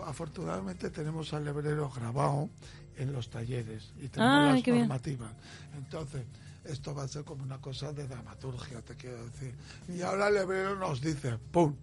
Afortunadamente 0.06 0.90
tenemos 0.90 1.32
al 1.32 1.46
hebrero 1.46 1.90
grabado 1.90 2.48
en 2.96 3.12
los 3.12 3.30
talleres 3.30 3.92
y 4.00 4.08
tenemos 4.08 4.36
Ah, 4.50 4.52
las 4.54 4.62
bien. 4.62 4.78
normativas. 4.80 5.32
Entonces, 5.76 6.22
esto 6.64 6.94
va 6.94 7.04
a 7.04 7.08
ser 7.08 7.24
como 7.24 7.42
una 7.42 7.58
cosa 7.60 7.92
de 7.92 8.06
dramaturgia, 8.06 8.82
te 8.82 8.94
quiero 8.96 9.24
decir. 9.26 9.54
Y 9.88 10.02
ahora 10.02 10.28
el 10.28 10.36
hebrero 10.36 10.76
nos 10.76 11.00
dice, 11.00 11.38
¡pum! 11.50 11.74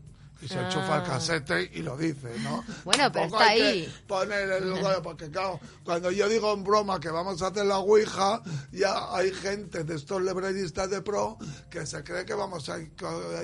Y 0.41 0.47
se 0.47 0.59
enchufa 0.59 0.97
el 0.97 1.01
Ah. 1.01 1.03
casete 1.03 1.71
y 1.73 1.81
lo 1.81 1.97
dice, 1.97 2.29
¿no? 2.39 2.63
Bueno, 2.85 3.11
pero 3.11 3.23
Tampoco 3.29 3.41
está 3.41 3.51
hay 3.53 3.59
que 3.59 3.67
ahí. 3.67 3.93
Poner 4.07 4.49
el 4.51 4.69
lugar, 4.69 5.01
porque 5.01 5.29
claro, 5.31 5.59
cuando 5.83 6.11
yo 6.11 6.29
digo 6.29 6.53
en 6.53 6.63
broma 6.63 6.99
que 6.99 7.09
vamos 7.09 7.41
a 7.41 7.47
hacer 7.47 7.65
la 7.65 7.79
Ouija, 7.79 8.41
ya 8.71 9.15
hay 9.15 9.31
gente 9.31 9.83
de 9.83 9.95
estos 9.95 10.21
lebreristas 10.21 10.89
de 10.89 11.01
pro 11.01 11.37
que 11.69 11.85
se 11.85 12.03
cree 12.03 12.25
que 12.25 12.33
vamos 12.35 12.69
a 12.69 12.77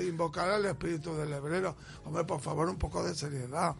invocar 0.00 0.50
al 0.50 0.66
espíritu 0.66 1.14
del 1.16 1.30
lebrero. 1.30 1.76
Hombre, 2.04 2.24
por 2.24 2.40
favor, 2.40 2.68
un 2.68 2.78
poco 2.78 3.02
de 3.02 3.14
seriedad. 3.14 3.74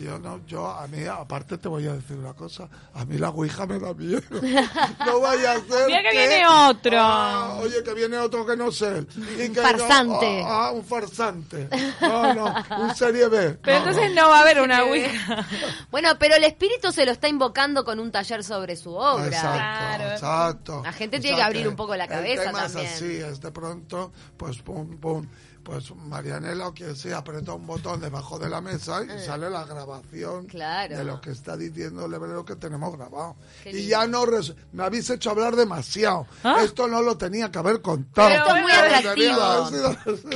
Yo 0.00 0.18
no, 0.18 0.40
yo 0.46 0.66
a 0.68 0.86
mí, 0.86 1.04
aparte 1.06 1.58
te 1.58 1.68
voy 1.68 1.86
a 1.88 1.92
decir 1.94 2.16
una 2.16 2.32
cosa, 2.34 2.68
a 2.94 3.04
mí 3.04 3.18
la 3.18 3.30
Ouija 3.30 3.66
me 3.66 3.78
da 3.78 3.92
miedo. 3.94 4.22
No 5.04 5.20
vaya 5.20 5.52
a 5.52 5.56
ser 5.56 5.86
Mira 5.86 6.02
que 6.02 6.10
viene 6.12 6.46
otro. 6.46 6.92
Ah, 6.98 7.58
oye, 7.60 7.82
que 7.82 7.92
viene 7.94 8.16
otro 8.18 8.46
que 8.46 8.56
no 8.56 8.70
sé. 8.70 9.04
Y 9.34 9.48
que 9.50 9.60
no- 9.60 9.62
Farsante. 9.62 10.42
ah, 10.46 10.68
ah, 10.68 10.70
un 10.72 10.84
farsante. 10.84 11.68
No, 12.00 12.32
no, 12.34 12.54
un 12.78 12.94
serie 12.94 13.26
B. 13.28 13.58
Pero 13.62 13.78
No, 13.80 13.88
entonces 13.88 14.14
no. 14.14 14.22
no 14.22 14.28
va 14.30 14.38
a 14.38 14.42
haber 14.42 14.60
una 14.60 14.84
Ouija. 14.84 15.46
Bueno, 15.90 16.10
pero 16.18 16.36
el 16.36 16.44
espíritu 16.44 16.90
se 16.92 17.04
lo 17.04 17.12
está 17.12 17.28
invocando 17.28 17.84
con 17.84 18.00
un 18.00 18.10
taller 18.10 18.42
sobre 18.44 18.76
su 18.76 18.94
obra. 18.94 19.26
Exacto, 19.26 19.58
Claro. 19.58 20.10
exacto. 20.12 20.82
La 20.84 20.92
gente 20.92 21.18
O 21.18 21.20
tiene 21.20 21.36
que 21.36 21.42
abrir 21.42 21.68
un 21.68 21.76
poco 21.76 21.94
la 21.96 22.08
cabeza 22.08 22.42
el 22.44 22.48
tema 22.48 22.62
también. 22.62 22.86
es 22.86 22.92
así, 22.94 23.16
es 23.16 23.40
de 23.40 23.50
pronto, 23.52 24.12
pues 24.36 24.62
pum, 24.62 24.96
pum. 24.98 25.26
Pues 25.62 25.94
Marianela 25.94 26.68
o 26.68 26.74
quien 26.74 26.96
sea 26.96 27.18
aprieta 27.18 27.52
un 27.54 27.66
botón 27.66 28.00
debajo 28.00 28.38
de 28.38 28.48
la 28.48 28.60
mesa 28.60 29.02
y 29.04 29.10
Eh. 29.10 29.18
sale 29.24 29.48
la 29.50 29.64
grabación 29.64 30.46
Claro. 30.46 30.96
de 30.96 31.04
lo 31.04 31.20
que 31.20 31.30
está 31.30 31.56
diciendo 31.56 32.04
el 32.06 32.10
lebrero 32.10 32.44
que 32.44 32.56
tenemos 32.56 32.96
grabado. 32.96 33.36
Qué 33.62 33.70
y 33.70 33.72
lindo. 33.74 33.88
ya 33.90 34.06
no 34.06 34.26
res- 34.26 34.54
me 34.72 34.82
habéis 34.82 35.08
hecho 35.10 35.30
hablar 35.30 35.54
demasiado. 35.56 36.26
¿Ah? 36.42 36.56
Esto 36.64 36.88
no 36.88 37.00
lo 37.02 37.16
tenía 37.16 37.50
que 37.50 37.58
haber 37.58 37.80
contado. 37.80 38.28
Pero 38.28 38.42
Esto 38.44 38.56
es 38.56 38.62
muy 38.62 38.72
atractivo. 38.72 39.40
haber 39.40 39.68
sido 39.68 39.90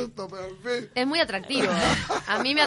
esto, 0.04 0.28
pero 0.28 0.44
en 0.44 0.56
fin. 0.82 0.90
Es 0.94 1.06
muy 1.06 1.18
atractivo. 1.20 1.68
A 2.28 2.38
mí 2.42 2.54
me, 2.54 2.62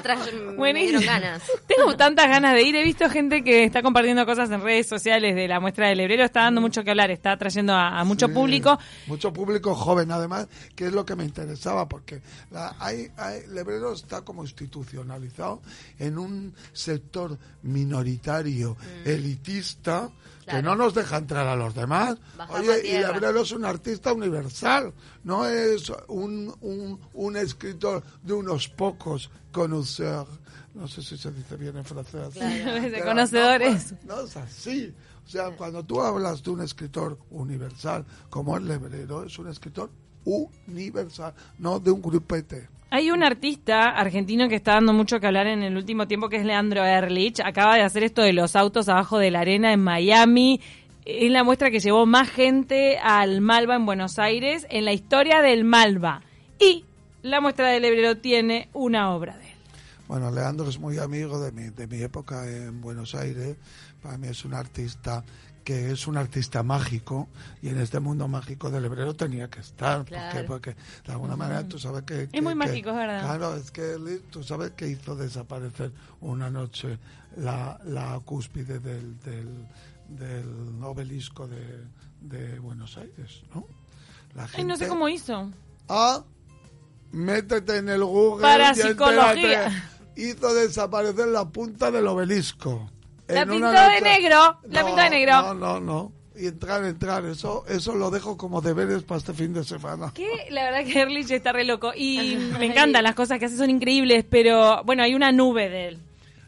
me 0.74 0.80
dieron 0.82 1.04
ganas. 1.06 1.42
Tengo 1.68 1.96
tantas 1.96 2.28
ganas 2.28 2.54
de 2.54 2.63
ir. 2.63 2.75
He 2.75 2.84
visto 2.84 3.10
gente 3.10 3.44
que 3.44 3.63
está 3.63 3.82
compartiendo 3.82 4.25
cosas 4.25 4.50
en 4.51 4.62
redes 4.62 4.88
sociales 4.88 5.36
de 5.36 5.48
la 5.48 5.60
muestra 5.60 5.88
del 5.88 5.98
Lebrero. 6.00 6.24
Está 6.24 6.42
dando 6.44 6.62
mucho 6.62 6.84
que 6.84 6.89
hablar, 6.92 7.12
está 7.12 7.38
trayendo 7.38 7.74
a, 7.74 8.00
a 8.00 8.04
mucho 8.04 8.28
Sí, 8.28 8.34
público. 8.34 8.78
Mucho 9.08 9.32
público 9.34 9.75
joven, 9.75 10.12
además, 10.12 10.48
que 10.75 10.88
es 10.88 10.94
lo 10.94 11.06
que 11.06 11.16
me 11.16 11.24
interesaba, 11.24 11.88
porque 11.88 12.22
la, 12.51 12.75
hay, 12.79 13.12
hay, 13.18 13.46
Lebrero 13.48 13.94
está 13.94 14.22
como 14.22 14.44
institucionalizado 14.44 15.62
en 15.98 16.18
un 16.18 16.53
sector 16.74 17.38
minoritario, 17.63 18.75
elitista, 19.06 20.10
que 20.41 20.46
Claro. 20.53 20.70
no 20.70 20.75
nos 20.86 20.96
deja 20.96 21.18
entrar 21.18 21.46
a 21.48 21.56
los 21.56 21.75
demás. 21.75 22.18
Oye, 22.50 22.79
y 22.79 22.82
tierra. 22.89 23.12
Lebrero 23.13 23.41
es 23.41 23.51
un 23.51 23.65
artista 23.65 24.13
universal, 24.13 24.94
no 25.24 25.46
es 25.46 25.91
un, 26.08 26.51
un, 26.62 27.00
un 27.13 27.38
escritor 27.38 28.03
de 28.24 28.34
unos 28.34 28.68
pocos 28.68 29.29
conocedores. 29.51 30.39
No 30.74 30.88
sé 30.88 31.01
si 31.03 31.18
se 31.18 31.32
dice 31.32 31.56
bien 31.56 31.77
en 31.77 31.86
francés. 31.86 32.29
Claro. 32.34 32.89
De 32.89 33.01
conocedores. 33.03 33.94
No, 34.06 34.15
no 34.15 34.22
es 34.24 34.38
así. 34.38 34.94
O 35.25 35.29
sea, 35.29 35.51
cuando 35.56 35.84
tú 35.84 36.01
hablas 36.01 36.41
de 36.41 36.50
un 36.51 36.62
escritor 36.62 37.18
universal 37.29 38.06
como 38.32 38.58
el 38.58 38.68
Lebrero, 38.68 39.24
es 39.25 39.38
un 39.38 39.50
escritor 39.50 39.91
universal, 40.26 41.34
no 41.58 41.80
de 41.80 41.92
un 41.92 42.02
grupete. 42.02 42.68
Hay 42.92 43.12
un 43.12 43.24
artista 43.24 43.90
argentino 43.90 44.50
que 44.50 44.56
está 44.56 44.74
dando 44.74 44.94
mucho 44.94 45.20
que 45.20 45.28
hablar 45.28 45.46
en 45.46 45.62
el 45.62 45.78
último 45.78 46.08
tiempo, 46.08 46.28
que 46.28 46.38
es 46.38 46.46
Leandro 46.46 46.84
Erlich. 46.84 47.40
Acaba 47.40 47.76
de 47.76 47.84
hacer 47.84 48.04
esto 48.04 48.24
de 48.24 48.34
los 48.34 48.56
autos 48.56 48.90
abajo 48.90 49.20
de 49.20 49.30
la 49.30 49.42
arena 49.42 49.72
en 49.72 49.84
Miami. 49.84 50.60
Es 51.06 51.32
la 51.32 51.44
muestra 51.44 51.70
que 51.70 51.80
llevó 51.80 52.08
más 52.08 52.30
gente 52.30 52.98
al 52.98 53.42
Malva 53.42 53.76
en 53.76 53.86
Buenos 53.86 54.18
Aires 54.18 54.66
en 54.72 54.86
la 54.86 54.94
historia 54.94 55.42
del 55.42 55.66
Malva. 55.66 56.24
Y 56.60 56.84
la 57.22 57.42
muestra 57.42 57.68
del 57.68 57.84
Lebrero 57.84 58.18
tiene 58.18 58.70
una 58.74 59.14
obra 59.14 59.38
de 59.38 59.44
él. 59.44 59.56
Bueno, 60.08 60.32
Leandro 60.32 60.68
es 60.68 60.80
muy 60.80 60.98
amigo 60.98 61.40
de 61.40 61.52
mi, 61.52 61.70
de 61.70 61.86
mi 61.86 62.02
época 62.02 62.50
en 62.50 62.82
Buenos 62.82 63.14
Aires. 63.14 63.56
Para 64.01 64.18
mí 64.18 64.27
es 64.27 64.46
un 64.46 64.53
artista 64.53 65.24
que 65.63 65.91
es 65.91 66.08
un 66.08 66.18
artista 66.18 66.63
mágico 66.63 67.27
y 67.62 67.70
en 67.70 67.79
este 67.79 68.00
mundo 68.00 68.27
mágico 68.27 68.72
del 68.72 68.82
Lebrero 68.84 69.13
tenía 69.13 69.50
que 69.50 69.60
estar. 69.60 69.98
¿Por 70.00 70.06
Claro. 70.08 70.38
qué? 70.39 70.44
Porque 70.46 70.75
de 71.06 71.12
alguna 71.12 71.36
manera 71.36 71.68
tú 71.68 71.77
sabes 71.77 72.03
que... 72.03 72.27
que- 72.29 72.41
muy 72.41 72.53
que- 72.53 72.56
mágico, 72.56 72.89
es 72.89 72.96
verdad. 72.96 73.22
Claro, 73.24 73.56
es 73.56 73.70
que 73.70 73.94
él- 73.94 74.24
tú 74.32 74.41
sabes 74.44 74.72
que 74.72 74.88
hizo 74.88 75.15
desaparecer 75.15 75.91
una 76.22 76.50
noche 76.50 76.98
la, 77.38 77.79
la 77.86 78.20
cúspide 78.25 78.79
del, 78.79 79.20
del, 79.20 79.68
del 80.08 80.84
obelisco 80.84 81.48
de, 81.48 81.84
de 82.22 82.58
Buenos 82.60 82.98
Aires, 82.98 83.44
¿no? 83.53 83.68
La 84.36 84.48
Ay, 84.53 84.63
no 84.63 84.75
sé 84.75 84.86
gente- 84.86 84.88
cómo 84.88 85.08
hizo. 85.10 85.51
Ah, 85.88 86.24
métete 87.12 87.77
en 87.77 87.89
el 87.89 88.03
Google. 88.03 88.41
Para 88.41 88.74
psicología. 88.74 89.72
Hizo 90.15 90.53
desaparecer 90.53 91.27
la 91.27 91.48
punta 91.48 91.91
del 91.91 92.08
obelisco. 92.08 92.89
La 93.29 93.45
pintó 93.45 93.71
de 93.71 94.01
negro, 94.01 94.59
la 94.63 94.81
No, 94.81 94.86
pintó 94.88 95.01
de 95.01 95.09
negro. 95.09 95.41
No, 95.41 95.53
no, 95.53 95.79
no. 95.79 96.12
Y 96.36 96.48
entrar, 96.48 96.83
entrar. 96.86 97.25
Eso, 97.25 97.65
eso 97.67 97.95
lo 97.95 98.09
dejo 98.09 98.38
como 98.38 98.62
deberes 98.62 99.03
para 99.03 99.19
este 99.19 99.33
fin 99.33 99.53
de 99.53 99.63
semana. 99.63 100.12
Que 100.13 100.48
la 100.50 100.63
verdad 100.63 100.86
que 100.86 101.01
Erlich 101.01 101.29
está 101.31 101.51
re 101.51 101.63
loco. 101.63 101.91
Y 101.95 102.38
me 102.59 102.65
encantan 102.65 103.03
las 103.03 103.15
cosas 103.15 103.39
que 103.39 103.45
hace, 103.45 103.57
son 103.57 103.69
increíbles, 103.69 104.25
pero 104.29 104.83
bueno, 104.83 105.03
hay 105.03 105.13
una 105.15 105.31
nube 105.31 105.69
de 105.69 105.88
él. 105.89 106.00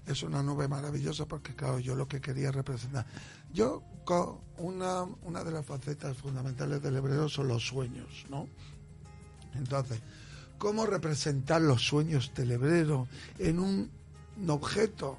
Es 0.07 0.23
una 0.23 0.41
nube 0.41 0.67
maravillosa 0.67 1.25
porque, 1.25 1.55
claro, 1.55 1.79
yo 1.79 1.95
lo 1.95 2.07
que 2.07 2.19
quería 2.19 2.51
representar. 2.51 3.05
Yo, 3.53 3.83
una, 4.57 5.03
una 5.23 5.43
de 5.43 5.51
las 5.51 5.65
facetas 5.65 6.17
fundamentales 6.17 6.81
del 6.81 6.97
hebreo 6.97 7.29
son 7.29 7.47
los 7.47 7.65
sueños, 7.65 8.25
¿no? 8.29 8.47
Entonces, 9.55 9.99
¿cómo 10.57 10.85
representar 10.85 11.61
los 11.61 11.81
sueños 11.81 12.31
del 12.35 12.51
hebrero 12.51 13.07
en 13.39 13.59
un 13.59 13.91
objeto? 14.47 15.17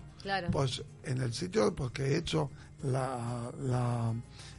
Pues 0.50 0.82
en 1.04 1.20
el 1.20 1.32
sitio, 1.32 1.74
porque 1.74 2.02
he 2.04 2.16
hecho 2.16 2.50
la, 2.82 4.12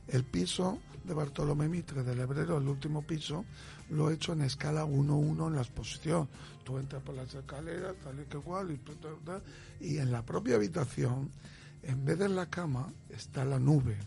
el 0.08 0.24
piso 0.24 0.80
de 1.04 1.14
Bartolomé 1.14 1.68
Mitre 1.68 2.04
del 2.04 2.20
Hebrero, 2.20 2.58
el 2.58 2.68
último 2.68 3.02
piso, 3.02 3.46
lo 3.90 4.10
he 4.10 4.16
hecho 4.16 4.34
en 4.34 4.42
escala 4.42 4.86
1-1 4.86 5.48
en 5.48 5.56
la 5.56 5.62
exposición. 5.62 6.30
Tú 6.64 6.78
entras 6.78 7.02
por 7.04 7.16
las 7.16 7.34
escaleras, 7.34 7.96
tal 8.04 8.20
y 8.20 8.26
que 8.26 8.38
cual, 8.38 8.72
y, 8.72 9.86
y 9.86 9.98
en 9.98 10.12
la 10.12 10.26
propia 10.26 10.56
habitación, 10.56 11.30
en 11.84 12.06
vez 12.06 12.18
de 12.20 12.30
la 12.30 12.46
cama, 12.46 12.92
está 13.10 13.44
la 13.44 13.60
nube, 13.60 13.98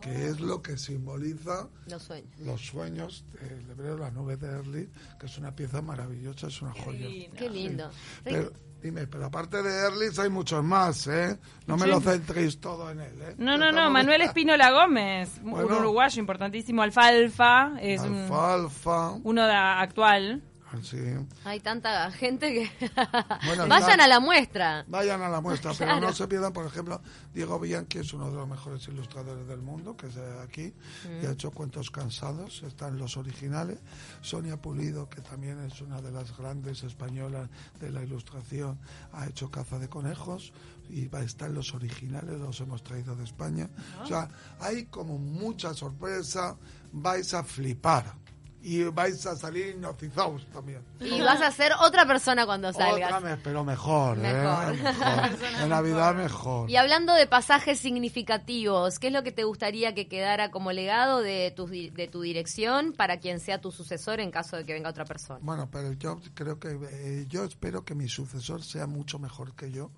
que 0.00 0.26
es 0.28 0.40
lo 0.40 0.62
que 0.62 0.76
simboliza 0.76 1.68
Los 1.86 2.02
sueños. 2.02 2.30
los 2.40 2.60
sueños 2.66 3.24
del 3.32 3.70
Hebrero, 3.70 3.98
la 3.98 4.10
nube 4.10 4.36
de 4.36 4.48
Erlich, 4.48 4.90
que 5.18 5.26
es 5.26 5.38
una 5.38 5.54
pieza 5.54 5.82
maravillosa, 5.82 6.46
es 6.48 6.62
una 6.62 6.72
joya. 6.72 7.06
Qué 7.36 7.50
lindo. 7.50 7.90
Pero, 8.24 8.52
dime, 8.82 9.06
pero 9.06 9.26
aparte 9.26 9.62
de 9.62 9.86
Erlich 9.88 10.18
hay 10.18 10.30
muchos 10.30 10.62
más, 10.62 11.06
¿eh? 11.08 11.38
No 11.66 11.76
me 11.76 11.84
Sí. 11.84 11.90
lo 11.90 12.00
centréis 12.00 12.60
todo 12.60 12.90
en 12.90 13.00
él, 13.00 13.22
¿eh? 13.22 13.34
No, 13.38 13.58
no, 13.58 13.72
no, 13.72 13.90
Manuel 13.90 14.20
Espínola 14.22 14.70
Gómez, 14.70 15.40
un 15.42 15.50
Bueno. 15.50 15.78
uruguayo 15.78 16.20
importantísimo, 16.20 16.82
Alfalfa, 16.82 17.72
es 17.80 18.00
un- 18.02 18.14
Alfalfa, 18.16 19.10
uno 19.24 19.46
de 19.46 19.52
actual. 19.54 20.42
Así. 20.72 20.98
Hay 21.44 21.60
tanta 21.60 22.10
gente 22.12 22.52
que... 22.52 22.70
Bueno, 23.46 23.66
Vayan 23.68 23.90
está- 23.90 24.04
a 24.04 24.08
la 24.08 24.20
muestra. 24.20 24.84
Vayan 24.88 25.22
a 25.22 25.28
la 25.28 25.40
muestra, 25.40 25.72
pero 25.76 25.92
Claro. 25.92 26.06
no 26.08 26.12
se 26.12 26.26
pierdan, 26.28 26.52
por 26.52 26.66
ejemplo, 26.66 27.00
Diego 27.32 27.58
Bianchi 27.58 27.98
es 27.98 28.12
uno 28.12 28.30
de 28.30 28.36
los 28.36 28.48
mejores 28.48 28.86
ilustradores 28.88 29.46
del 29.46 29.60
mundo, 29.60 29.96
que 29.96 30.06
es 30.08 30.14
de 30.14 30.40
aquí, 30.42 30.74
y 31.22 31.26
ha 31.26 31.30
hecho 31.32 31.50
cuentos 31.50 31.90
cansados, 31.90 32.62
están 32.64 32.98
los 32.98 33.16
originales. 33.16 33.78
Sonia 34.20 34.60
Pulido, 34.60 35.08
que 35.08 35.20
también 35.22 35.60
es 35.64 35.80
una 35.80 36.00
de 36.02 36.10
las 36.10 36.36
grandes 36.36 36.82
españolas 36.82 37.48
de 37.80 37.90
la 37.90 38.02
ilustración, 38.02 38.78
ha 39.12 39.26
hecho 39.26 39.50
Caza 39.50 39.78
de 39.78 39.88
Conejos, 39.88 40.52
y 40.90 41.08
estar 41.18 41.50
los 41.50 41.74
originales, 41.74 42.38
los 42.40 42.58
hemos 42.60 42.82
traído 42.82 43.14
de 43.14 43.24
España. 43.24 43.68
O 44.02 44.06
sea, 44.06 44.28
hay 44.60 44.86
como 44.86 45.18
mucha 45.18 45.74
sorpresa, 45.74 46.56
vais 46.92 47.34
a 47.34 47.44
flipar. 47.44 48.14
Y 48.60 48.82
vais 48.84 49.24
a 49.26 49.36
salir 49.36 49.68
hipnotizados 49.68 50.44
también. 50.46 50.82
Y 51.00 51.20
vas 51.20 51.40
a 51.40 51.50
ser 51.50 51.72
otra 51.80 52.06
persona 52.06 52.44
cuando 52.44 52.72
salgas. 52.72 53.12
Otra 53.12 53.38
pero 53.42 53.64
mejor, 53.64 54.18
¿eh? 54.18 54.32
Mejor. 54.32 54.76
Mejor. 54.76 55.38
En 55.62 55.68
Navidad 55.68 56.14
mejor. 56.14 56.70
Y 56.70 56.76
hablando 56.76 57.14
de 57.14 57.26
pasajes 57.26 57.78
significativos, 57.78 58.98
¿qué 58.98 59.08
es 59.08 59.12
lo 59.12 59.22
que 59.22 59.32
te 59.32 59.44
gustaría 59.44 59.94
que 59.94 60.08
quedara 60.08 60.50
como 60.50 60.72
legado 60.72 61.20
de 61.20 61.52
tu, 61.54 61.66
de 61.66 62.08
tu 62.10 62.22
dirección 62.22 62.92
para 62.92 63.18
quien 63.18 63.40
sea 63.40 63.60
tu 63.60 63.70
sucesor 63.70 64.20
en 64.20 64.30
caso 64.30 64.56
de 64.56 64.64
que 64.64 64.72
venga 64.72 64.90
otra 64.90 65.04
persona? 65.04 65.38
Bueno, 65.42 65.68
pero 65.70 65.92
yo 65.92 66.20
creo 66.34 66.58
que 66.58 66.78
eh, 66.90 67.26
yo 67.28 67.44
espero 67.44 67.84
que 67.84 67.94
mi 67.94 68.08
sucesor 68.08 68.62
sea 68.62 68.86
mucho 68.86 69.18
mejor 69.18 69.54
que 69.54 69.70
yo, 69.70 69.90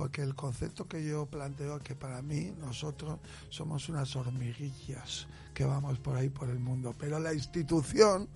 porque 0.00 0.22
el 0.22 0.34
concepto 0.34 0.88
que 0.88 1.04
yo 1.04 1.26
planteo 1.26 1.76
es 1.76 1.82
que 1.82 1.94
para 1.94 2.22
mí 2.22 2.54
nosotros 2.58 3.18
somos 3.50 3.86
unas 3.90 4.16
hormiguillas 4.16 5.26
que 5.52 5.66
vamos 5.66 5.98
por 5.98 6.16
ahí 6.16 6.30
por 6.30 6.48
el 6.48 6.58
mundo, 6.58 6.94
pero 6.98 7.18
la 7.18 7.34
institución 7.34 8.26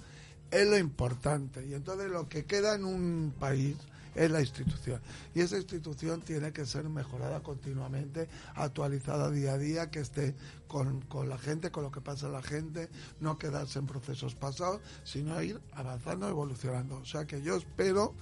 es 0.50 0.68
lo 0.68 0.76
importante 0.76 1.66
y 1.66 1.73
entonces 1.73 2.11
lo 2.11 2.28
que 2.28 2.44
queda 2.44 2.75
en 2.75 2.85
un 2.85 3.33
país 3.40 3.78
es 4.14 4.30
la 4.30 4.42
institución. 4.42 5.00
Y 5.35 5.40
esa 5.40 5.56
institución 5.56 6.21
tiene 6.21 6.52
que 6.52 6.66
ser 6.66 6.87
mejorada 6.90 7.42
continuamente, 7.42 8.28
actualizada 8.56 9.30
día 9.30 9.54
a 9.54 9.59
día, 9.59 9.90
que 9.90 10.00
esté 10.00 10.35
con, 10.68 11.00
con 11.00 11.30
la 11.30 11.38
gente, 11.38 11.71
con 11.71 11.83
lo 11.83 11.90
que 11.90 12.02
pasa 12.02 12.28
la 12.28 12.42
gente, 12.42 12.90
no 13.21 13.38
quedarse 13.38 13.78
en 13.78 13.87
procesos 13.87 14.35
pasados, 14.35 14.83
sino 15.02 15.40
ir 15.42 15.59
avanzando, 15.73 16.28
evolucionando. 16.28 16.97
O 16.97 17.06
sea 17.06 17.25
que 17.25 17.40
yo 17.40 17.56
espero 17.56 18.14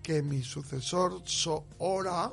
que 0.00 0.22
mi 0.22 0.44
sucesor 0.44 1.22
Sohora, 1.24 2.30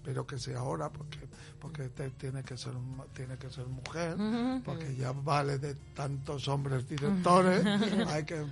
espero 0.00 0.26
que 0.26 0.38
sea 0.38 0.60
ahora, 0.60 0.88
porque 0.90 1.18
porque 1.60 1.88
te- 1.90 2.10
tiene 2.12 2.42
que 2.42 2.56
ser 2.56 2.72
tiene 3.14 3.36
que 3.36 3.50
ser 3.50 3.66
mujer, 3.66 4.16
porque 4.64 4.96
ya 4.96 5.12
vale 5.12 5.58
de 5.58 5.74
tantos 5.94 6.48
hombres 6.48 6.88
directores, 6.88 7.62
hay 8.08 8.24
que 8.24 8.42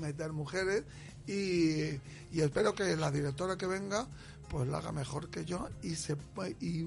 meter 0.00 0.32
mujeres 0.32 0.82
y, 1.28 2.00
y 2.32 2.40
espero 2.40 2.74
que 2.74 2.96
la 2.96 3.10
directora 3.10 3.56
que 3.56 3.66
venga 3.66 4.06
pues 4.48 4.66
la 4.66 4.78
haga 4.78 4.92
mejor 4.92 5.28
que 5.28 5.44
yo 5.44 5.68
y 5.82 5.90
se 5.94 6.16
y 6.60 6.86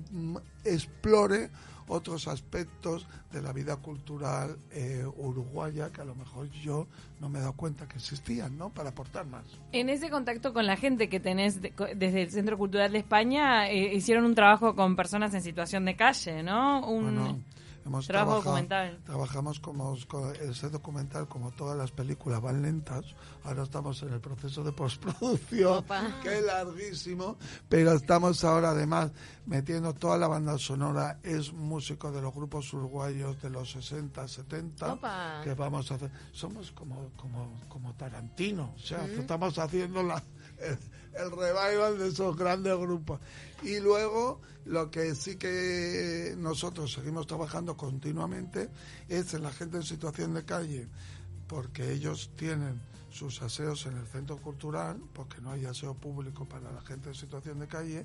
explore 0.65 1.49
otros 1.87 2.27
aspectos 2.27 3.05
de 3.31 3.41
la 3.41 3.51
vida 3.51 3.75
cultural 3.75 4.57
eh, 4.71 5.05
uruguaya 5.17 5.91
que 5.91 6.01
a 6.01 6.05
lo 6.05 6.15
mejor 6.15 6.49
yo 6.51 6.87
no 7.19 7.27
me 7.29 7.39
he 7.39 7.41
dado 7.41 7.53
cuenta 7.53 7.87
que 7.87 7.97
existían, 7.97 8.57
¿no? 8.57 8.69
Para 8.69 8.89
aportar 8.89 9.25
más. 9.25 9.43
En 9.73 9.89
ese 9.89 10.09
contacto 10.09 10.53
con 10.53 10.65
la 10.65 10.77
gente 10.77 11.09
que 11.09 11.19
tenés 11.19 11.61
de- 11.61 11.73
desde 11.95 12.21
el 12.23 12.31
Centro 12.31 12.57
Cultural 12.57 12.91
de 12.93 12.99
España, 12.99 13.69
eh, 13.69 13.93
hicieron 13.93 14.23
un 14.25 14.35
trabajo 14.35 14.73
con 14.75 14.95
personas 14.95 15.33
en 15.33 15.41
situación 15.41 15.83
de 15.85 15.95
calle, 15.97 16.43
¿no? 16.43 16.87
Un, 16.87 17.03
Bueno, 17.03 17.39
Hemos 17.85 18.07
Trabajo 18.07 18.37
documental. 18.37 18.99
Trabajamos 19.05 19.59
como 19.59 19.95
ese 20.39 20.69
documental, 20.69 21.27
como 21.27 21.51
todas 21.51 21.77
las 21.77 21.91
películas 21.91 22.41
van 22.41 22.61
lentas. 22.61 23.05
Ahora 23.43 23.63
estamos 23.63 24.01
en 24.03 24.13
el 24.13 24.19
proceso 24.19 24.63
de 24.63 24.71
postproducción, 24.71 25.77
Opa. 25.79 26.19
que 26.21 26.37
es 26.37 26.45
larguísimo, 26.45 27.37
pero 27.67 27.93
estamos 27.93 28.43
ahora 28.43 28.71
además 28.71 29.11
metiendo 29.45 29.93
toda 29.93 30.17
la 30.17 30.27
banda 30.27 30.57
sonora. 30.57 31.19
Es 31.23 31.53
músico 31.53 32.11
de 32.11 32.21
los 32.21 32.33
grupos 32.33 32.71
uruguayos 32.73 33.41
de 33.41 33.49
los 33.49 33.71
60, 33.71 34.27
70, 34.27 34.93
Opa. 34.93 35.41
que 35.43 35.53
vamos 35.53 35.91
a 35.91 35.95
hacer. 35.95 36.11
Somos 36.31 36.71
como 36.71 37.11
como 37.15 37.59
como 37.67 37.93
Tarantino, 37.95 38.73
o 38.75 38.79
sea, 38.79 39.05
estamos 39.05 39.57
haciendo 39.57 40.03
la 40.03 40.23
el, 40.59 40.77
el 41.13 41.31
revival 41.31 41.97
de 41.97 42.07
esos 42.09 42.35
grandes 42.35 42.77
grupos. 42.77 43.19
Y 43.63 43.79
luego 43.79 44.41
lo 44.65 44.91
que 44.91 45.15
sí 45.15 45.37
que 45.37 46.35
nosotros 46.37 46.93
seguimos 46.93 47.27
trabajando 47.27 47.75
continuamente 47.75 48.69
es 49.07 49.33
en 49.33 49.43
la 49.43 49.51
gente 49.51 49.77
en 49.77 49.83
situación 49.83 50.33
de 50.33 50.45
calle, 50.45 50.87
porque 51.47 51.91
ellos 51.91 52.31
tienen 52.35 52.79
sus 53.11 53.41
aseos 53.41 53.85
en 53.85 53.97
el 53.97 54.07
centro 54.07 54.37
cultural, 54.37 54.97
porque 55.13 55.41
no 55.41 55.51
hay 55.51 55.65
aseo 55.65 55.93
público 55.93 56.45
para 56.45 56.71
la 56.71 56.81
gente 56.81 57.09
en 57.09 57.15
situación 57.15 57.59
de 57.59 57.67
calle, 57.67 58.03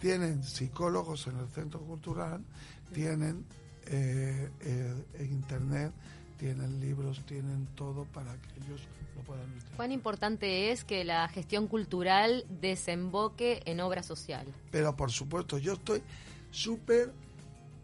tienen 0.00 0.42
psicólogos 0.42 1.26
en 1.28 1.38
el 1.38 1.48
centro 1.48 1.80
cultural, 1.80 2.44
tienen 2.92 3.44
eh, 3.86 4.50
eh, 4.60 5.28
internet, 5.30 5.92
tienen 6.36 6.80
libros, 6.80 7.24
tienen 7.26 7.66
todo 7.74 8.04
para 8.06 8.32
que 8.34 8.64
ellos 8.64 8.82
lo 9.16 9.22
puedan 9.22 9.48
utilizar. 9.48 9.76
¿Cuán 9.76 9.92
importante 9.92 10.70
es 10.72 10.84
que 10.84 11.04
la 11.04 11.28
gestión 11.28 11.66
cultural 11.66 12.44
desemboque 12.60 13.62
en 13.64 13.80
obra 13.80 14.02
social? 14.02 14.46
Pero 14.70 14.96
por 14.96 15.10
supuesto, 15.10 15.58
yo 15.58 15.74
estoy 15.74 16.02
súper, 16.50 17.12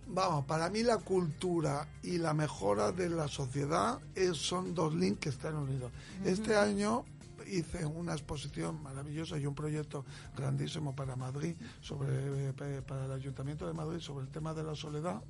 vamos, 0.07 0.45
para 0.47 0.71
mí 0.71 0.83
la 0.83 0.99
cultura 0.99 1.89
y 2.03 2.19
la 2.19 2.35
mejora 2.35 2.93
de 2.93 3.09
la 3.11 3.29
sociedad 3.29 4.01
es, 4.15 4.37
son 4.37 4.75
dos 4.75 4.95
links 4.95 5.21
que 5.21 5.29
están 5.29 5.57
unidos. 5.57 5.93
Este 6.25 6.57
año 6.57 7.05
hice 7.47 7.85
una 7.85 8.13
exposición 8.13 8.83
maravillosa 8.83 9.39
y 9.39 9.47
un 9.47 9.55
proyecto 9.55 10.05
grandísimo 10.37 10.95
para 10.95 11.17
Madrid, 11.17 11.57
sobre, 11.81 12.09
eh, 12.49 12.83
para 12.83 13.05
el 13.05 13.13
Ayuntamiento 13.13 13.67
de 13.67 13.73
Madrid, 13.73 14.01
sobre 14.01 14.25
el 14.25 14.31
tema 14.31 14.55
de 14.55 14.63
la 14.63 14.75
soledad 14.75 15.23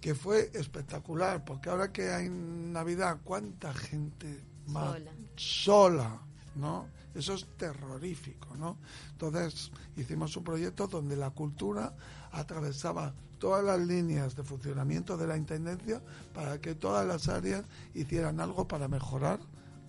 que 0.00 0.14
fue 0.14 0.50
espectacular, 0.54 1.44
porque 1.44 1.68
ahora 1.68 1.92
que 1.92 2.10
hay 2.10 2.28
Navidad, 2.30 3.18
¿cuánta 3.22 3.74
gente 3.74 4.42
más 4.66 4.94
Sola. 4.94 5.12
sola, 5.36 6.20
¿no? 6.54 6.88
Eso 7.14 7.34
es 7.34 7.46
terrorífico, 7.58 8.56
¿no? 8.56 8.78
Entonces 9.12 9.70
hicimos 9.96 10.36
un 10.36 10.44
proyecto 10.44 10.86
donde 10.86 11.16
la 11.16 11.30
cultura 11.30 11.94
atravesaba 12.32 13.12
todas 13.40 13.64
las 13.64 13.80
líneas 13.80 14.36
de 14.36 14.44
funcionamiento 14.44 15.16
de 15.16 15.26
la 15.26 15.36
Intendencia 15.36 16.00
para 16.32 16.60
que 16.60 16.76
todas 16.76 17.04
las 17.04 17.28
áreas 17.28 17.64
hicieran 17.94 18.38
algo 18.38 18.68
para 18.68 18.86
mejorar 18.86 19.40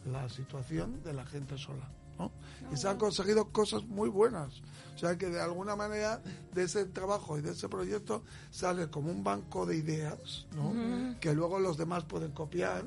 la 0.05 0.27
situación 0.29 1.03
de 1.03 1.13
la 1.13 1.25
gente 1.25 1.57
sola, 1.59 1.91
¿no? 2.17 2.31
Y 2.73 2.77
se 2.77 2.87
han 2.87 2.97
conseguido 2.97 3.49
cosas 3.51 3.83
muy 3.83 4.09
buenas. 4.09 4.61
O 4.95 4.97
sea 4.97 5.17
que 5.17 5.27
de 5.27 5.41
alguna 5.41 5.75
manera 5.75 6.21
de 6.53 6.63
ese 6.63 6.85
trabajo 6.85 7.37
y 7.37 7.41
de 7.41 7.51
ese 7.51 7.69
proyecto 7.69 8.23
sale 8.49 8.89
como 8.89 9.11
un 9.11 9.23
banco 9.23 9.65
de 9.65 9.75
ideas, 9.75 10.47
¿no? 10.55 11.19
Que 11.19 11.33
luego 11.33 11.59
los 11.59 11.77
demás 11.77 12.05
pueden 12.05 12.31
copiar 12.31 12.85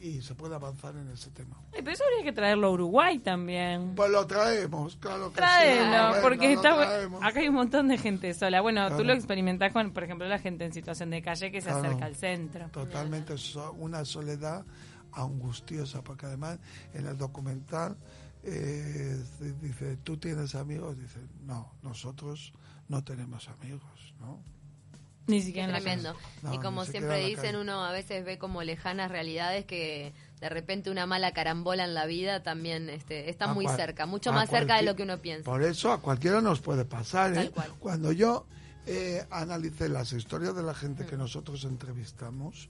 y, 0.00 0.22
se 0.22 0.34
puede 0.34 0.54
avanzar 0.54 0.96
en 0.96 1.08
ese 1.10 1.30
tema. 1.30 1.56
Pero 1.72 1.90
eso 1.90 2.04
habría 2.04 2.24
que 2.24 2.32
traerlo 2.32 2.68
a 2.68 2.70
Uruguay 2.70 3.18
también. 3.18 3.94
Pues 3.94 4.10
lo 4.10 4.26
traemos, 4.26 4.96
claro 4.96 5.32
que 5.32 5.40
sí. 5.40 6.20
Porque 6.22 6.52
está 6.52 7.04
acá 7.22 7.40
hay 7.40 7.48
un 7.48 7.54
montón 7.54 7.88
de 7.88 7.98
gente 7.98 8.32
sola. 8.34 8.60
Bueno, 8.60 8.82
tú 8.88 8.88
Claro. 8.96 9.04
lo 9.04 9.12
experimentás 9.14 9.72
con, 9.72 9.92
por 9.92 10.04
ejemplo, 10.04 10.28
la 10.28 10.38
gente 10.38 10.64
en 10.64 10.72
situación 10.72 11.10
de 11.10 11.22
calle 11.22 11.50
que 11.50 11.60
se 11.60 11.70
Claro. 11.70 11.86
acerca 11.86 12.04
al 12.06 12.16
centro. 12.16 12.68
Totalmente 12.68 13.34
una 13.78 14.04
soledad 14.04 14.64
angustiosa, 15.12 16.02
porque 16.02 16.26
además 16.26 16.58
en 16.92 17.06
el 17.06 17.16
documental 17.16 17.96
eh, 18.42 19.16
dice, 19.60 19.96
¿tú 19.98 20.16
tienes 20.18 20.54
amigos? 20.54 20.98
Dice, 20.98 21.20
no, 21.44 21.72
nosotros 21.82 22.52
no 22.88 23.02
tenemos 23.02 23.48
amigos, 23.48 24.14
¿no? 24.20 24.42
Ni 25.26 25.40
siquiera 25.40 25.66
en 25.66 25.72
la 25.72 25.80
Tremendo. 25.80 26.14
No, 26.42 26.52
y 26.54 26.58
como 26.58 26.84
siempre 26.84 27.24
dicen, 27.26 27.56
uno 27.56 27.84
a 27.84 27.92
veces 27.92 28.24
ve 28.24 28.38
como 28.38 28.62
lejanas 28.62 29.10
realidades 29.10 29.64
que 29.64 30.12
de 30.40 30.48
repente 30.50 30.90
una 30.90 31.06
mala 31.06 31.32
carambola 31.32 31.84
en 31.84 31.94
la 31.94 32.04
vida 32.04 32.42
también 32.42 32.90
este, 32.90 33.30
está 33.30 33.46
A 33.46 33.54
muy 33.54 33.64
cual- 33.64 33.76
cerca, 33.76 34.04
mucho 34.06 34.32
más 34.32 34.50
cerca 34.50 34.76
de 34.76 34.82
lo 34.82 34.94
que 34.96 35.02
uno 35.04 35.18
piensa. 35.18 35.44
Por 35.44 35.62
eso 35.62 35.92
a 35.92 36.00
cualquiera 36.02 36.42
nos 36.42 36.60
puede 36.60 36.84
pasar. 36.84 37.34
¿eh? 37.38 37.50
Cuando 37.78 38.12
yo 38.12 38.44
eh, 38.86 39.24
analicé 39.30 39.88
las 39.88 40.12
historias 40.12 40.54
de 40.54 40.62
la 40.62 40.74
gente 40.74 41.04
Mm. 41.04 41.06
que 41.06 41.16
nosotros 41.16 41.64
entrevistamos, 41.64 42.68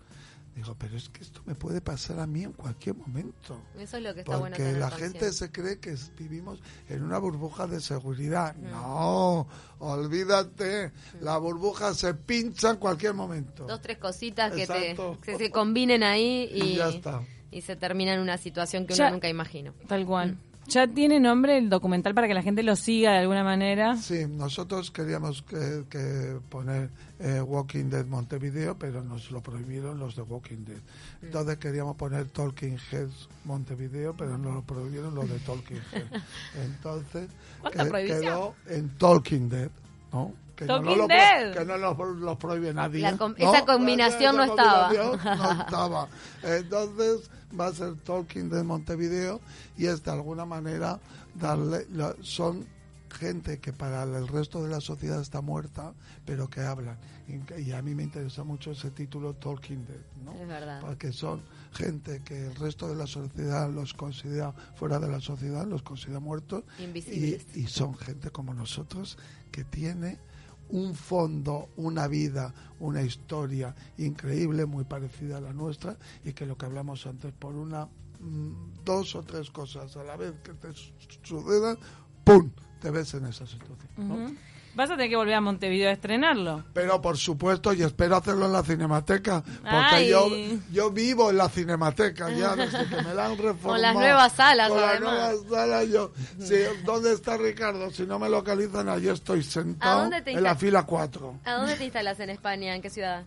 digo, 0.54 0.76
pero 0.78 0.96
es 0.96 1.08
que 1.08 1.22
esto 1.22 1.40
me 1.46 1.54
puede 1.54 1.80
pasar 1.80 2.20
a 2.20 2.26
mí 2.26 2.44
en 2.44 2.52
cualquier 2.52 2.94
momento. 2.96 3.60
Eso 3.78 3.96
es 3.96 4.02
lo 4.02 4.14
que 4.14 4.20
está 4.20 4.36
bueno 4.36 4.54
Porque 4.56 4.62
tener 4.64 4.80
la 4.80 4.88
conciencia. 4.90 5.20
gente 5.20 5.36
se 5.36 5.50
cree 5.50 5.78
que 5.80 5.96
vivimos 6.16 6.60
en 6.88 7.02
una 7.02 7.18
burbuja 7.18 7.66
de 7.66 7.80
seguridad. 7.80 8.54
Mm. 8.56 8.70
No, 8.70 9.46
olvídate. 9.80 10.92
La 11.20 11.38
burbuja 11.38 11.94
se 11.94 12.14
pincha 12.14 12.70
en 12.70 12.76
cualquier 12.76 13.14
momento. 13.14 13.66
Dos, 13.66 13.80
tres 13.80 13.98
cositas 13.98 14.52
que, 14.52 14.66
te, 14.66 14.96
que 15.22 15.36
se 15.38 15.50
combinen 15.50 16.02
ahí 16.02 16.48
y, 16.52 16.62
Y 16.74 16.76
ya 16.76 16.88
está. 16.88 17.22
y 17.50 17.60
se 17.62 17.76
termina 17.76 18.14
en 18.14 18.20
una 18.20 18.38
situación 18.38 18.86
que 18.86 18.94
Ya- 18.94 19.04
uno 19.06 19.14
nunca 19.14 19.28
imaginó. 19.28 19.72
Tal 19.88 20.06
cual. 20.06 20.38
¿Ya 20.68 20.86
tiene 20.88 21.20
nombre 21.20 21.58
el 21.58 21.68
documental 21.68 22.14
para 22.14 22.26
que 22.26 22.34
la 22.34 22.42
gente 22.42 22.62
lo 22.62 22.74
siga 22.76 23.12
de 23.12 23.18
alguna 23.18 23.44
manera? 23.44 23.96
Sí, 23.96 24.26
nosotros 24.28 24.90
queríamos 24.90 25.42
que, 25.42 25.84
que 25.90 26.38
poner 26.48 26.90
eh, 27.20 27.40
Walking 27.40 27.90
Dead 27.90 28.06
Montevideo, 28.06 28.76
pero 28.78 29.02
nos 29.04 29.30
lo 29.30 29.40
prohibieron 29.42 29.98
los 29.98 30.16
de 30.16 30.22
Walking 30.22 30.64
Dead. 30.64 30.76
Mm. 30.76 31.26
Entonces 31.26 31.58
queríamos 31.58 31.96
poner 31.96 32.26
Talking 32.30 32.78
Heads 32.90 33.28
Montevideo, 33.44 34.14
pero 34.16 34.38
nos 34.38 34.54
lo 34.54 34.62
prohibieron 34.62 35.14
los 35.14 35.28
de 35.28 35.38
Talking 35.40 35.80
Heads. 35.92 36.22
Entonces 36.64 37.28
¿Cuánta 37.60 37.84
que- 37.84 37.90
prohibición? 37.90 38.20
quedó 38.22 38.54
en 38.68 38.88
Talking 38.98 39.48
Dead, 39.48 39.70
¿no? 40.12 40.32
Que 40.56 40.66
no, 40.66 40.80
Talking 40.80 40.98
lo, 40.98 41.08
que 41.08 41.64
no 41.64 41.76
lo, 41.76 42.14
lo 42.14 42.38
prohíbe 42.38 42.72
nadie. 42.72 43.00
La 43.02 43.16
com- 43.16 43.34
¿no? 43.38 43.52
esa 43.52 43.64
combinación 43.64 44.36
no 44.36 44.44
estaba. 44.44 44.88
combinación 44.88 45.20
no 45.38 45.60
estaba. 45.62 46.08
Entonces 46.42 47.30
va 47.58 47.66
a 47.66 47.72
ser 47.72 47.94
Talking 47.96 48.48
de 48.50 48.62
Montevideo 48.62 49.40
y 49.76 49.86
es 49.86 50.02
de 50.04 50.10
alguna 50.10 50.44
manera 50.44 50.98
darle 51.34 51.86
son 52.22 52.66
gente 53.10 53.60
que 53.60 53.72
para 53.72 54.02
el 54.02 54.26
resto 54.26 54.62
de 54.62 54.68
la 54.70 54.80
sociedad 54.80 55.20
está 55.20 55.40
muerta 55.40 55.92
pero 56.26 56.48
que 56.48 56.60
hablan 56.62 56.96
y, 57.28 57.60
y 57.60 57.72
a 57.72 57.80
mí 57.80 57.94
me 57.94 58.02
interesa 58.02 58.42
mucho 58.42 58.72
ese 58.72 58.90
título 58.90 59.34
Talking 59.34 59.86
Dead 59.86 60.00
¿no? 60.24 60.32
Es 60.32 60.48
verdad. 60.48 60.80
porque 60.80 61.12
son 61.12 61.40
gente 61.72 62.22
que 62.24 62.46
el 62.46 62.54
resto 62.56 62.88
de 62.88 62.96
la 62.96 63.06
sociedad 63.06 63.70
los 63.70 63.94
considera 63.94 64.52
fuera 64.74 64.98
de 64.98 65.08
la 65.08 65.20
sociedad 65.20 65.64
los 65.64 65.82
considera 65.82 66.18
muertos 66.18 66.64
y, 66.80 67.36
y 67.54 67.66
son 67.68 67.94
gente 67.96 68.30
como 68.30 68.52
nosotros 68.52 69.16
que 69.52 69.62
tiene 69.62 70.18
un 70.74 70.94
fondo, 70.94 71.68
una 71.76 72.08
vida, 72.08 72.52
una 72.80 73.00
historia 73.02 73.74
increíble, 73.98 74.66
muy 74.66 74.84
parecida 74.84 75.38
a 75.38 75.40
la 75.40 75.52
nuestra, 75.52 75.96
y 76.24 76.32
que 76.32 76.46
lo 76.46 76.56
que 76.58 76.66
hablamos 76.66 77.06
antes, 77.06 77.32
por 77.32 77.54
una, 77.54 77.86
mm, 78.20 78.82
dos 78.84 79.14
o 79.14 79.22
tres 79.22 79.50
cosas 79.50 79.96
a 79.96 80.02
la 80.04 80.16
vez 80.16 80.32
que 80.42 80.52
te 80.54 80.72
su- 80.72 80.92
sucedan, 81.22 81.78
¡pum! 82.24 82.50
te 82.80 82.90
ves 82.90 83.14
en 83.14 83.26
esa 83.26 83.46
situación. 83.46 84.36
Vas 84.74 84.90
a 84.90 84.94
tener 84.94 85.08
que 85.08 85.16
volver 85.16 85.34
a 85.34 85.40
Montevideo 85.40 85.88
a 85.88 85.92
estrenarlo. 85.92 86.64
Pero 86.72 87.00
por 87.00 87.16
supuesto, 87.16 87.72
y 87.72 87.82
espero 87.82 88.16
hacerlo 88.16 88.46
en 88.46 88.52
la 88.52 88.62
cinemateca, 88.62 89.42
porque 89.42 90.08
yo, 90.08 90.28
yo 90.72 90.90
vivo 90.90 91.30
en 91.30 91.36
la 91.36 91.48
cinemateca 91.48 92.30
ya, 92.30 92.56
desde 92.56 92.86
que 92.86 93.02
me 93.02 93.14
la 93.14 93.26
han 93.26 93.38
reformado. 93.38 93.62
Con 93.74 93.82
las 93.82 93.94
nuevas 93.94 94.32
salas, 94.32 94.68
Con 94.68 94.80
las 94.80 95.00
nuevas 95.00 95.36
salas, 95.50 95.88
yo, 95.88 96.12
sí, 96.40 96.56
¿dónde 96.84 97.12
está 97.12 97.36
Ricardo? 97.36 97.90
Si 97.90 98.04
no 98.04 98.18
me 98.18 98.28
localizan, 98.28 98.88
allí 98.88 99.08
estoy 99.08 99.40
¿A 99.40 99.42
sentado 99.42 100.00
dónde 100.02 100.22
te 100.22 100.32
en 100.32 100.42
la 100.42 100.54
fila 100.54 100.82
4. 100.84 101.40
¿A 101.44 101.52
dónde 101.54 101.76
te 101.76 101.84
instalas 101.84 102.18
en 102.20 102.30
España? 102.30 102.74
¿En 102.74 102.82
qué 102.82 102.90
ciudad? 102.90 103.24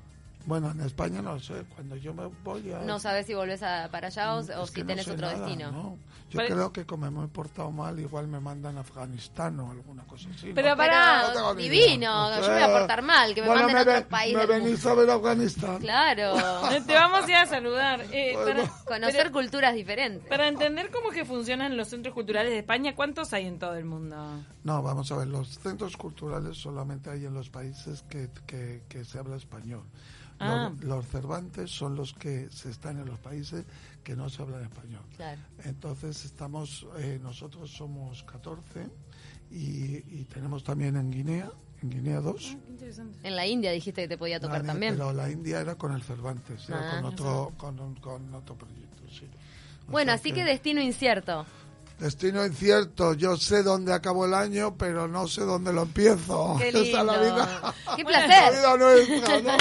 Bueno, 0.47 0.71
en 0.71 0.79
España 0.81 1.21
no 1.21 1.38
sé, 1.39 1.65
cuando 1.75 1.97
yo 1.97 2.13
me 2.13 2.25
voy 2.43 2.71
a... 2.71 2.79
No 2.79 2.99
sabes 2.99 3.25
si 3.27 3.33
volvés 3.33 3.62
a- 3.63 3.89
para 3.91 4.07
allá 4.07 4.33
o, 4.33 4.39
o 4.39 4.41
Mm, 4.41 4.65
si 4.67 4.73
que 4.73 4.81
no 4.81 4.88
tenés 4.88 5.05
sé 5.05 5.12
otro 5.12 5.27
nada, 5.27 5.39
destino. 5.39 5.71
¿no? 5.73 5.97
Yo 6.29 6.39
creo 6.45 6.71
que 6.73 6.86
como 6.86 7.12
me 7.12 7.25
he 7.25 7.27
portado 7.27 7.69
mal, 7.69 7.99
igual 7.99 8.27
me 8.27 8.39
mandan 8.39 8.77
a 8.77 8.79
Afganistán 8.81 9.60
o 9.60 9.71
alguna 9.71 10.03
cosa 10.05 10.29
así. 10.33 10.47
¿no? 10.49 10.55
Pero 10.55 10.75
Pero 10.77 10.93
No 11.27 11.33
tengo 11.33 11.53
ni 11.55 11.69
divino, 11.69 12.36
yo 12.36 12.41
me 12.47 12.53
voy 12.53 12.62
a 12.63 12.67
portar 12.79 13.01
mal, 13.01 13.36
que 13.36 13.41
me 13.41 13.47
Bueno, 13.47 13.63
manden 13.63 13.77
a 13.77 13.81
otro 13.99 14.07
país 14.10 14.36
¿Me 14.36 14.45
venís 14.45 14.86
a 14.86 14.93
ver 14.93 15.10
a 15.10 15.13
Afganistán? 15.15 15.77
Claro. 15.79 16.33
Te 16.88 16.93
vamos 16.93 17.25
a 17.25 17.29
ir 17.29 17.36
a 17.36 17.45
saludar. 17.45 18.01
Eh, 18.12 18.31
Bueno. 18.36 18.63
para, 18.63 18.83
Conocer 18.99 19.17
pero- 19.23 19.31
culturas 19.33 19.75
diferentes. 19.75 20.27
para 20.29 20.47
entender 20.47 20.89
cómo 20.91 21.10
que 21.10 21.25
funcionan 21.25 21.75
los 21.75 21.89
centros 21.89 22.13
culturales 22.13 22.51
de 22.53 22.60
España, 22.60 22.95
¿cuántos 22.95 23.33
hay 23.33 23.47
en 23.47 23.60
todo 23.60 23.75
el 23.75 23.83
mundo? 23.86 24.15
No, 24.63 24.81
vamos 24.81 25.12
a 25.12 25.17
ver, 25.17 25.27
los 25.27 25.60
centros 25.60 25.97
culturales 25.97 26.57
solamente 26.57 27.10
hay 27.10 27.25
en 27.25 27.33
los 27.33 27.49
países 27.49 28.03
que, 28.10 28.29
que, 28.45 28.83
que 28.88 29.03
se 29.03 29.19
habla 29.19 29.36
español. 29.36 29.83
Los, 30.39 30.50
Ah. 30.50 30.71
los 30.82 31.06
Cervantes 31.08 31.71
son 31.71 31.95
los 31.95 32.13
que 32.13 32.47
se 32.52 32.69
están 32.69 33.00
en 33.00 33.06
los 33.06 33.17
países 33.19 33.65
que 34.04 34.15
no 34.15 34.30
se 34.30 34.41
hablan 34.43 34.63
español. 34.63 35.02
Claro. 35.15 35.41
Entonces 35.63 36.26
estamos, 36.26 36.86
eh, 37.00 37.19
nosotros 37.21 37.71
somos 37.71 38.23
14 38.23 38.88
y, 39.50 39.95
y 40.19 40.28
tenemos 40.32 40.63
también 40.63 40.95
en 40.95 41.10
Guinea, 41.12 41.52
en 41.82 41.89
Guinea 41.89 42.19
dos. 42.21 42.56
En 43.23 43.36
la 43.36 43.47
India 43.47 43.71
dijiste 43.71 44.04
que 44.04 44.08
te 44.08 44.17
podía 44.17 44.39
tocar 44.39 44.62
La- 44.62 44.67
también. 44.67 44.93
Pero 44.95 45.12
la 45.13 45.30
India 45.32 45.60
era 45.62 45.76
con 45.76 45.91
el 45.93 46.04
Cervantes, 46.04 46.69
era 46.69 46.97
Ah, 46.97 47.02
con, 47.02 47.06
otro, 47.13 47.54
con, 47.58 48.34
otro 48.36 48.56
proyecto, 48.56 49.04
sí. 49.10 49.26
O 49.88 49.91
Bueno, 49.91 50.10
sea 50.10 50.15
así 50.15 50.30
que- 50.32 50.36
que 50.41 50.45
destino 50.45 50.82
incierto. 50.82 51.45
Destino 51.99 52.45
incierto, 52.45 53.13
yo 53.15 53.38
sé 53.38 53.63
dónde 53.63 53.91
acabo 53.91 54.25
el 54.25 54.33
año, 54.36 54.75
pero 54.77 55.07
no 55.07 55.27
sé 55.27 55.41
dónde 55.41 55.73
lo 55.73 55.81
empiezo. 55.83 56.55
Qué 56.60 56.69
Esa 56.69 56.79
es 56.79 56.93
la 56.93 57.17
lindo. 57.17 57.36
vida. 57.36 57.73
Qué 57.95 58.03
Bueno, 58.03 58.19
La 58.19 58.25
placer. 58.27 58.53
vida 58.53 58.77
nuestra, 58.77 59.41
¿no? 59.41 59.57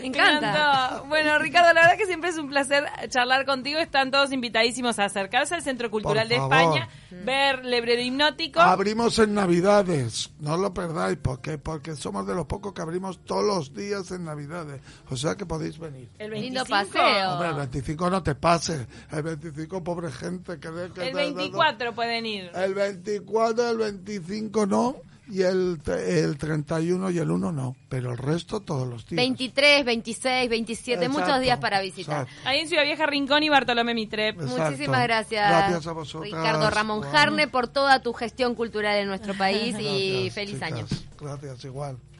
Me 0.00 0.06
encanta. 0.06 1.02
Bueno, 1.06 1.38
Ricardo, 1.38 1.74
la 1.74 1.82
verdad 1.82 1.98
que 1.98 2.06
siempre 2.06 2.30
es 2.30 2.38
un 2.38 2.48
placer 2.48 2.84
charlar 3.10 3.44
contigo. 3.44 3.78
Están 3.78 4.10
todos 4.10 4.32
invitadísimos 4.32 4.98
a 4.98 5.04
acercarse 5.04 5.54
al 5.54 5.62
Centro 5.62 5.90
Cultural 5.90 6.28
de. 6.28 6.36
España, 6.36 6.88
ver 7.10 7.64
Lebredo 7.64 8.00
Hipnótico. 8.02 8.60
Abrimos 8.60 9.18
en 9.18 9.34
Navidades, 9.34 10.30
no 10.38 10.56
lo 10.56 10.72
perdáis, 10.72 11.18
porque 11.20 11.58
porque 11.58 11.94
somos 11.96 12.26
de 12.26 12.34
los 12.34 12.46
pocos 12.46 12.72
que 12.72 12.82
abrimos 12.82 13.18
todos 13.24 13.44
los 13.44 13.74
días 13.74 14.10
en 14.12 14.24
Navidades. 14.24 14.80
O 15.10 15.16
sea 15.16 15.34
que 15.34 15.44
podéis 15.44 15.78
venir. 15.78 16.08
el 16.18 16.30
Lindo 16.30 16.64
25. 16.64 16.92
paseo. 16.98 17.32
Hombre, 17.32 17.48
el 17.48 17.54
25 17.56 18.10
no 18.10 18.22
te 18.22 18.34
pases. 18.34 18.86
El 19.10 19.22
25, 19.22 19.82
pobre 19.84 20.10
gente. 20.12 20.58
Que, 20.58 20.70
que- 20.94 21.08
El 21.08 21.14
24 21.14 21.65
pueden 21.94 22.26
ir. 22.26 22.50
El 22.54 22.74
24, 22.74 23.70
el 23.70 23.76
25 23.78 24.66
no. 24.66 24.96
Y 25.28 25.42
el, 25.42 25.80
el 25.86 26.38
31 26.38 27.10
y 27.10 27.18
el 27.18 27.28
1 27.28 27.50
no. 27.50 27.74
Pero 27.88 28.12
el 28.12 28.16
resto 28.18 28.60
todos 28.60 28.86
los 28.86 29.04
días. 29.06 29.16
23, 29.16 29.84
26, 29.84 30.48
27, 30.48 31.08
muchos 31.08 31.22
Exacto, 31.22 31.42
días 31.42 31.58
para 31.58 31.80
visitar. 31.80 32.22
exacto. 32.28 32.48
Ahí 32.48 32.60
en 32.60 32.68
Ciudad 32.68 32.84
Vieja, 32.84 33.06
Rincón 33.06 33.42
y 33.42 33.48
Bartolomé 33.48 33.92
Mitrep. 33.92 34.40
Exacto. 34.40 34.62
Muchísimas 34.70 35.02
gracias, 35.02 35.48
Gracias 35.48 35.86
a 35.88 35.92
vosotras. 35.92 36.30
Ricardo 36.32 36.70
Ramón 36.70 37.00
Bueno. 37.00 37.12
Jarne, 37.12 37.48
por 37.48 37.66
toda 37.66 38.00
tu 38.02 38.12
gestión 38.12 38.54
cultural 38.54 38.98
en 38.98 39.08
nuestro 39.08 39.34
país 39.34 39.74
y 39.80 40.28
Gracias, 40.28 40.34
feliz 40.34 40.54
chicas. 40.54 40.72
año. 40.72 40.86
Gracias, 41.20 41.64
igual. 41.64 41.98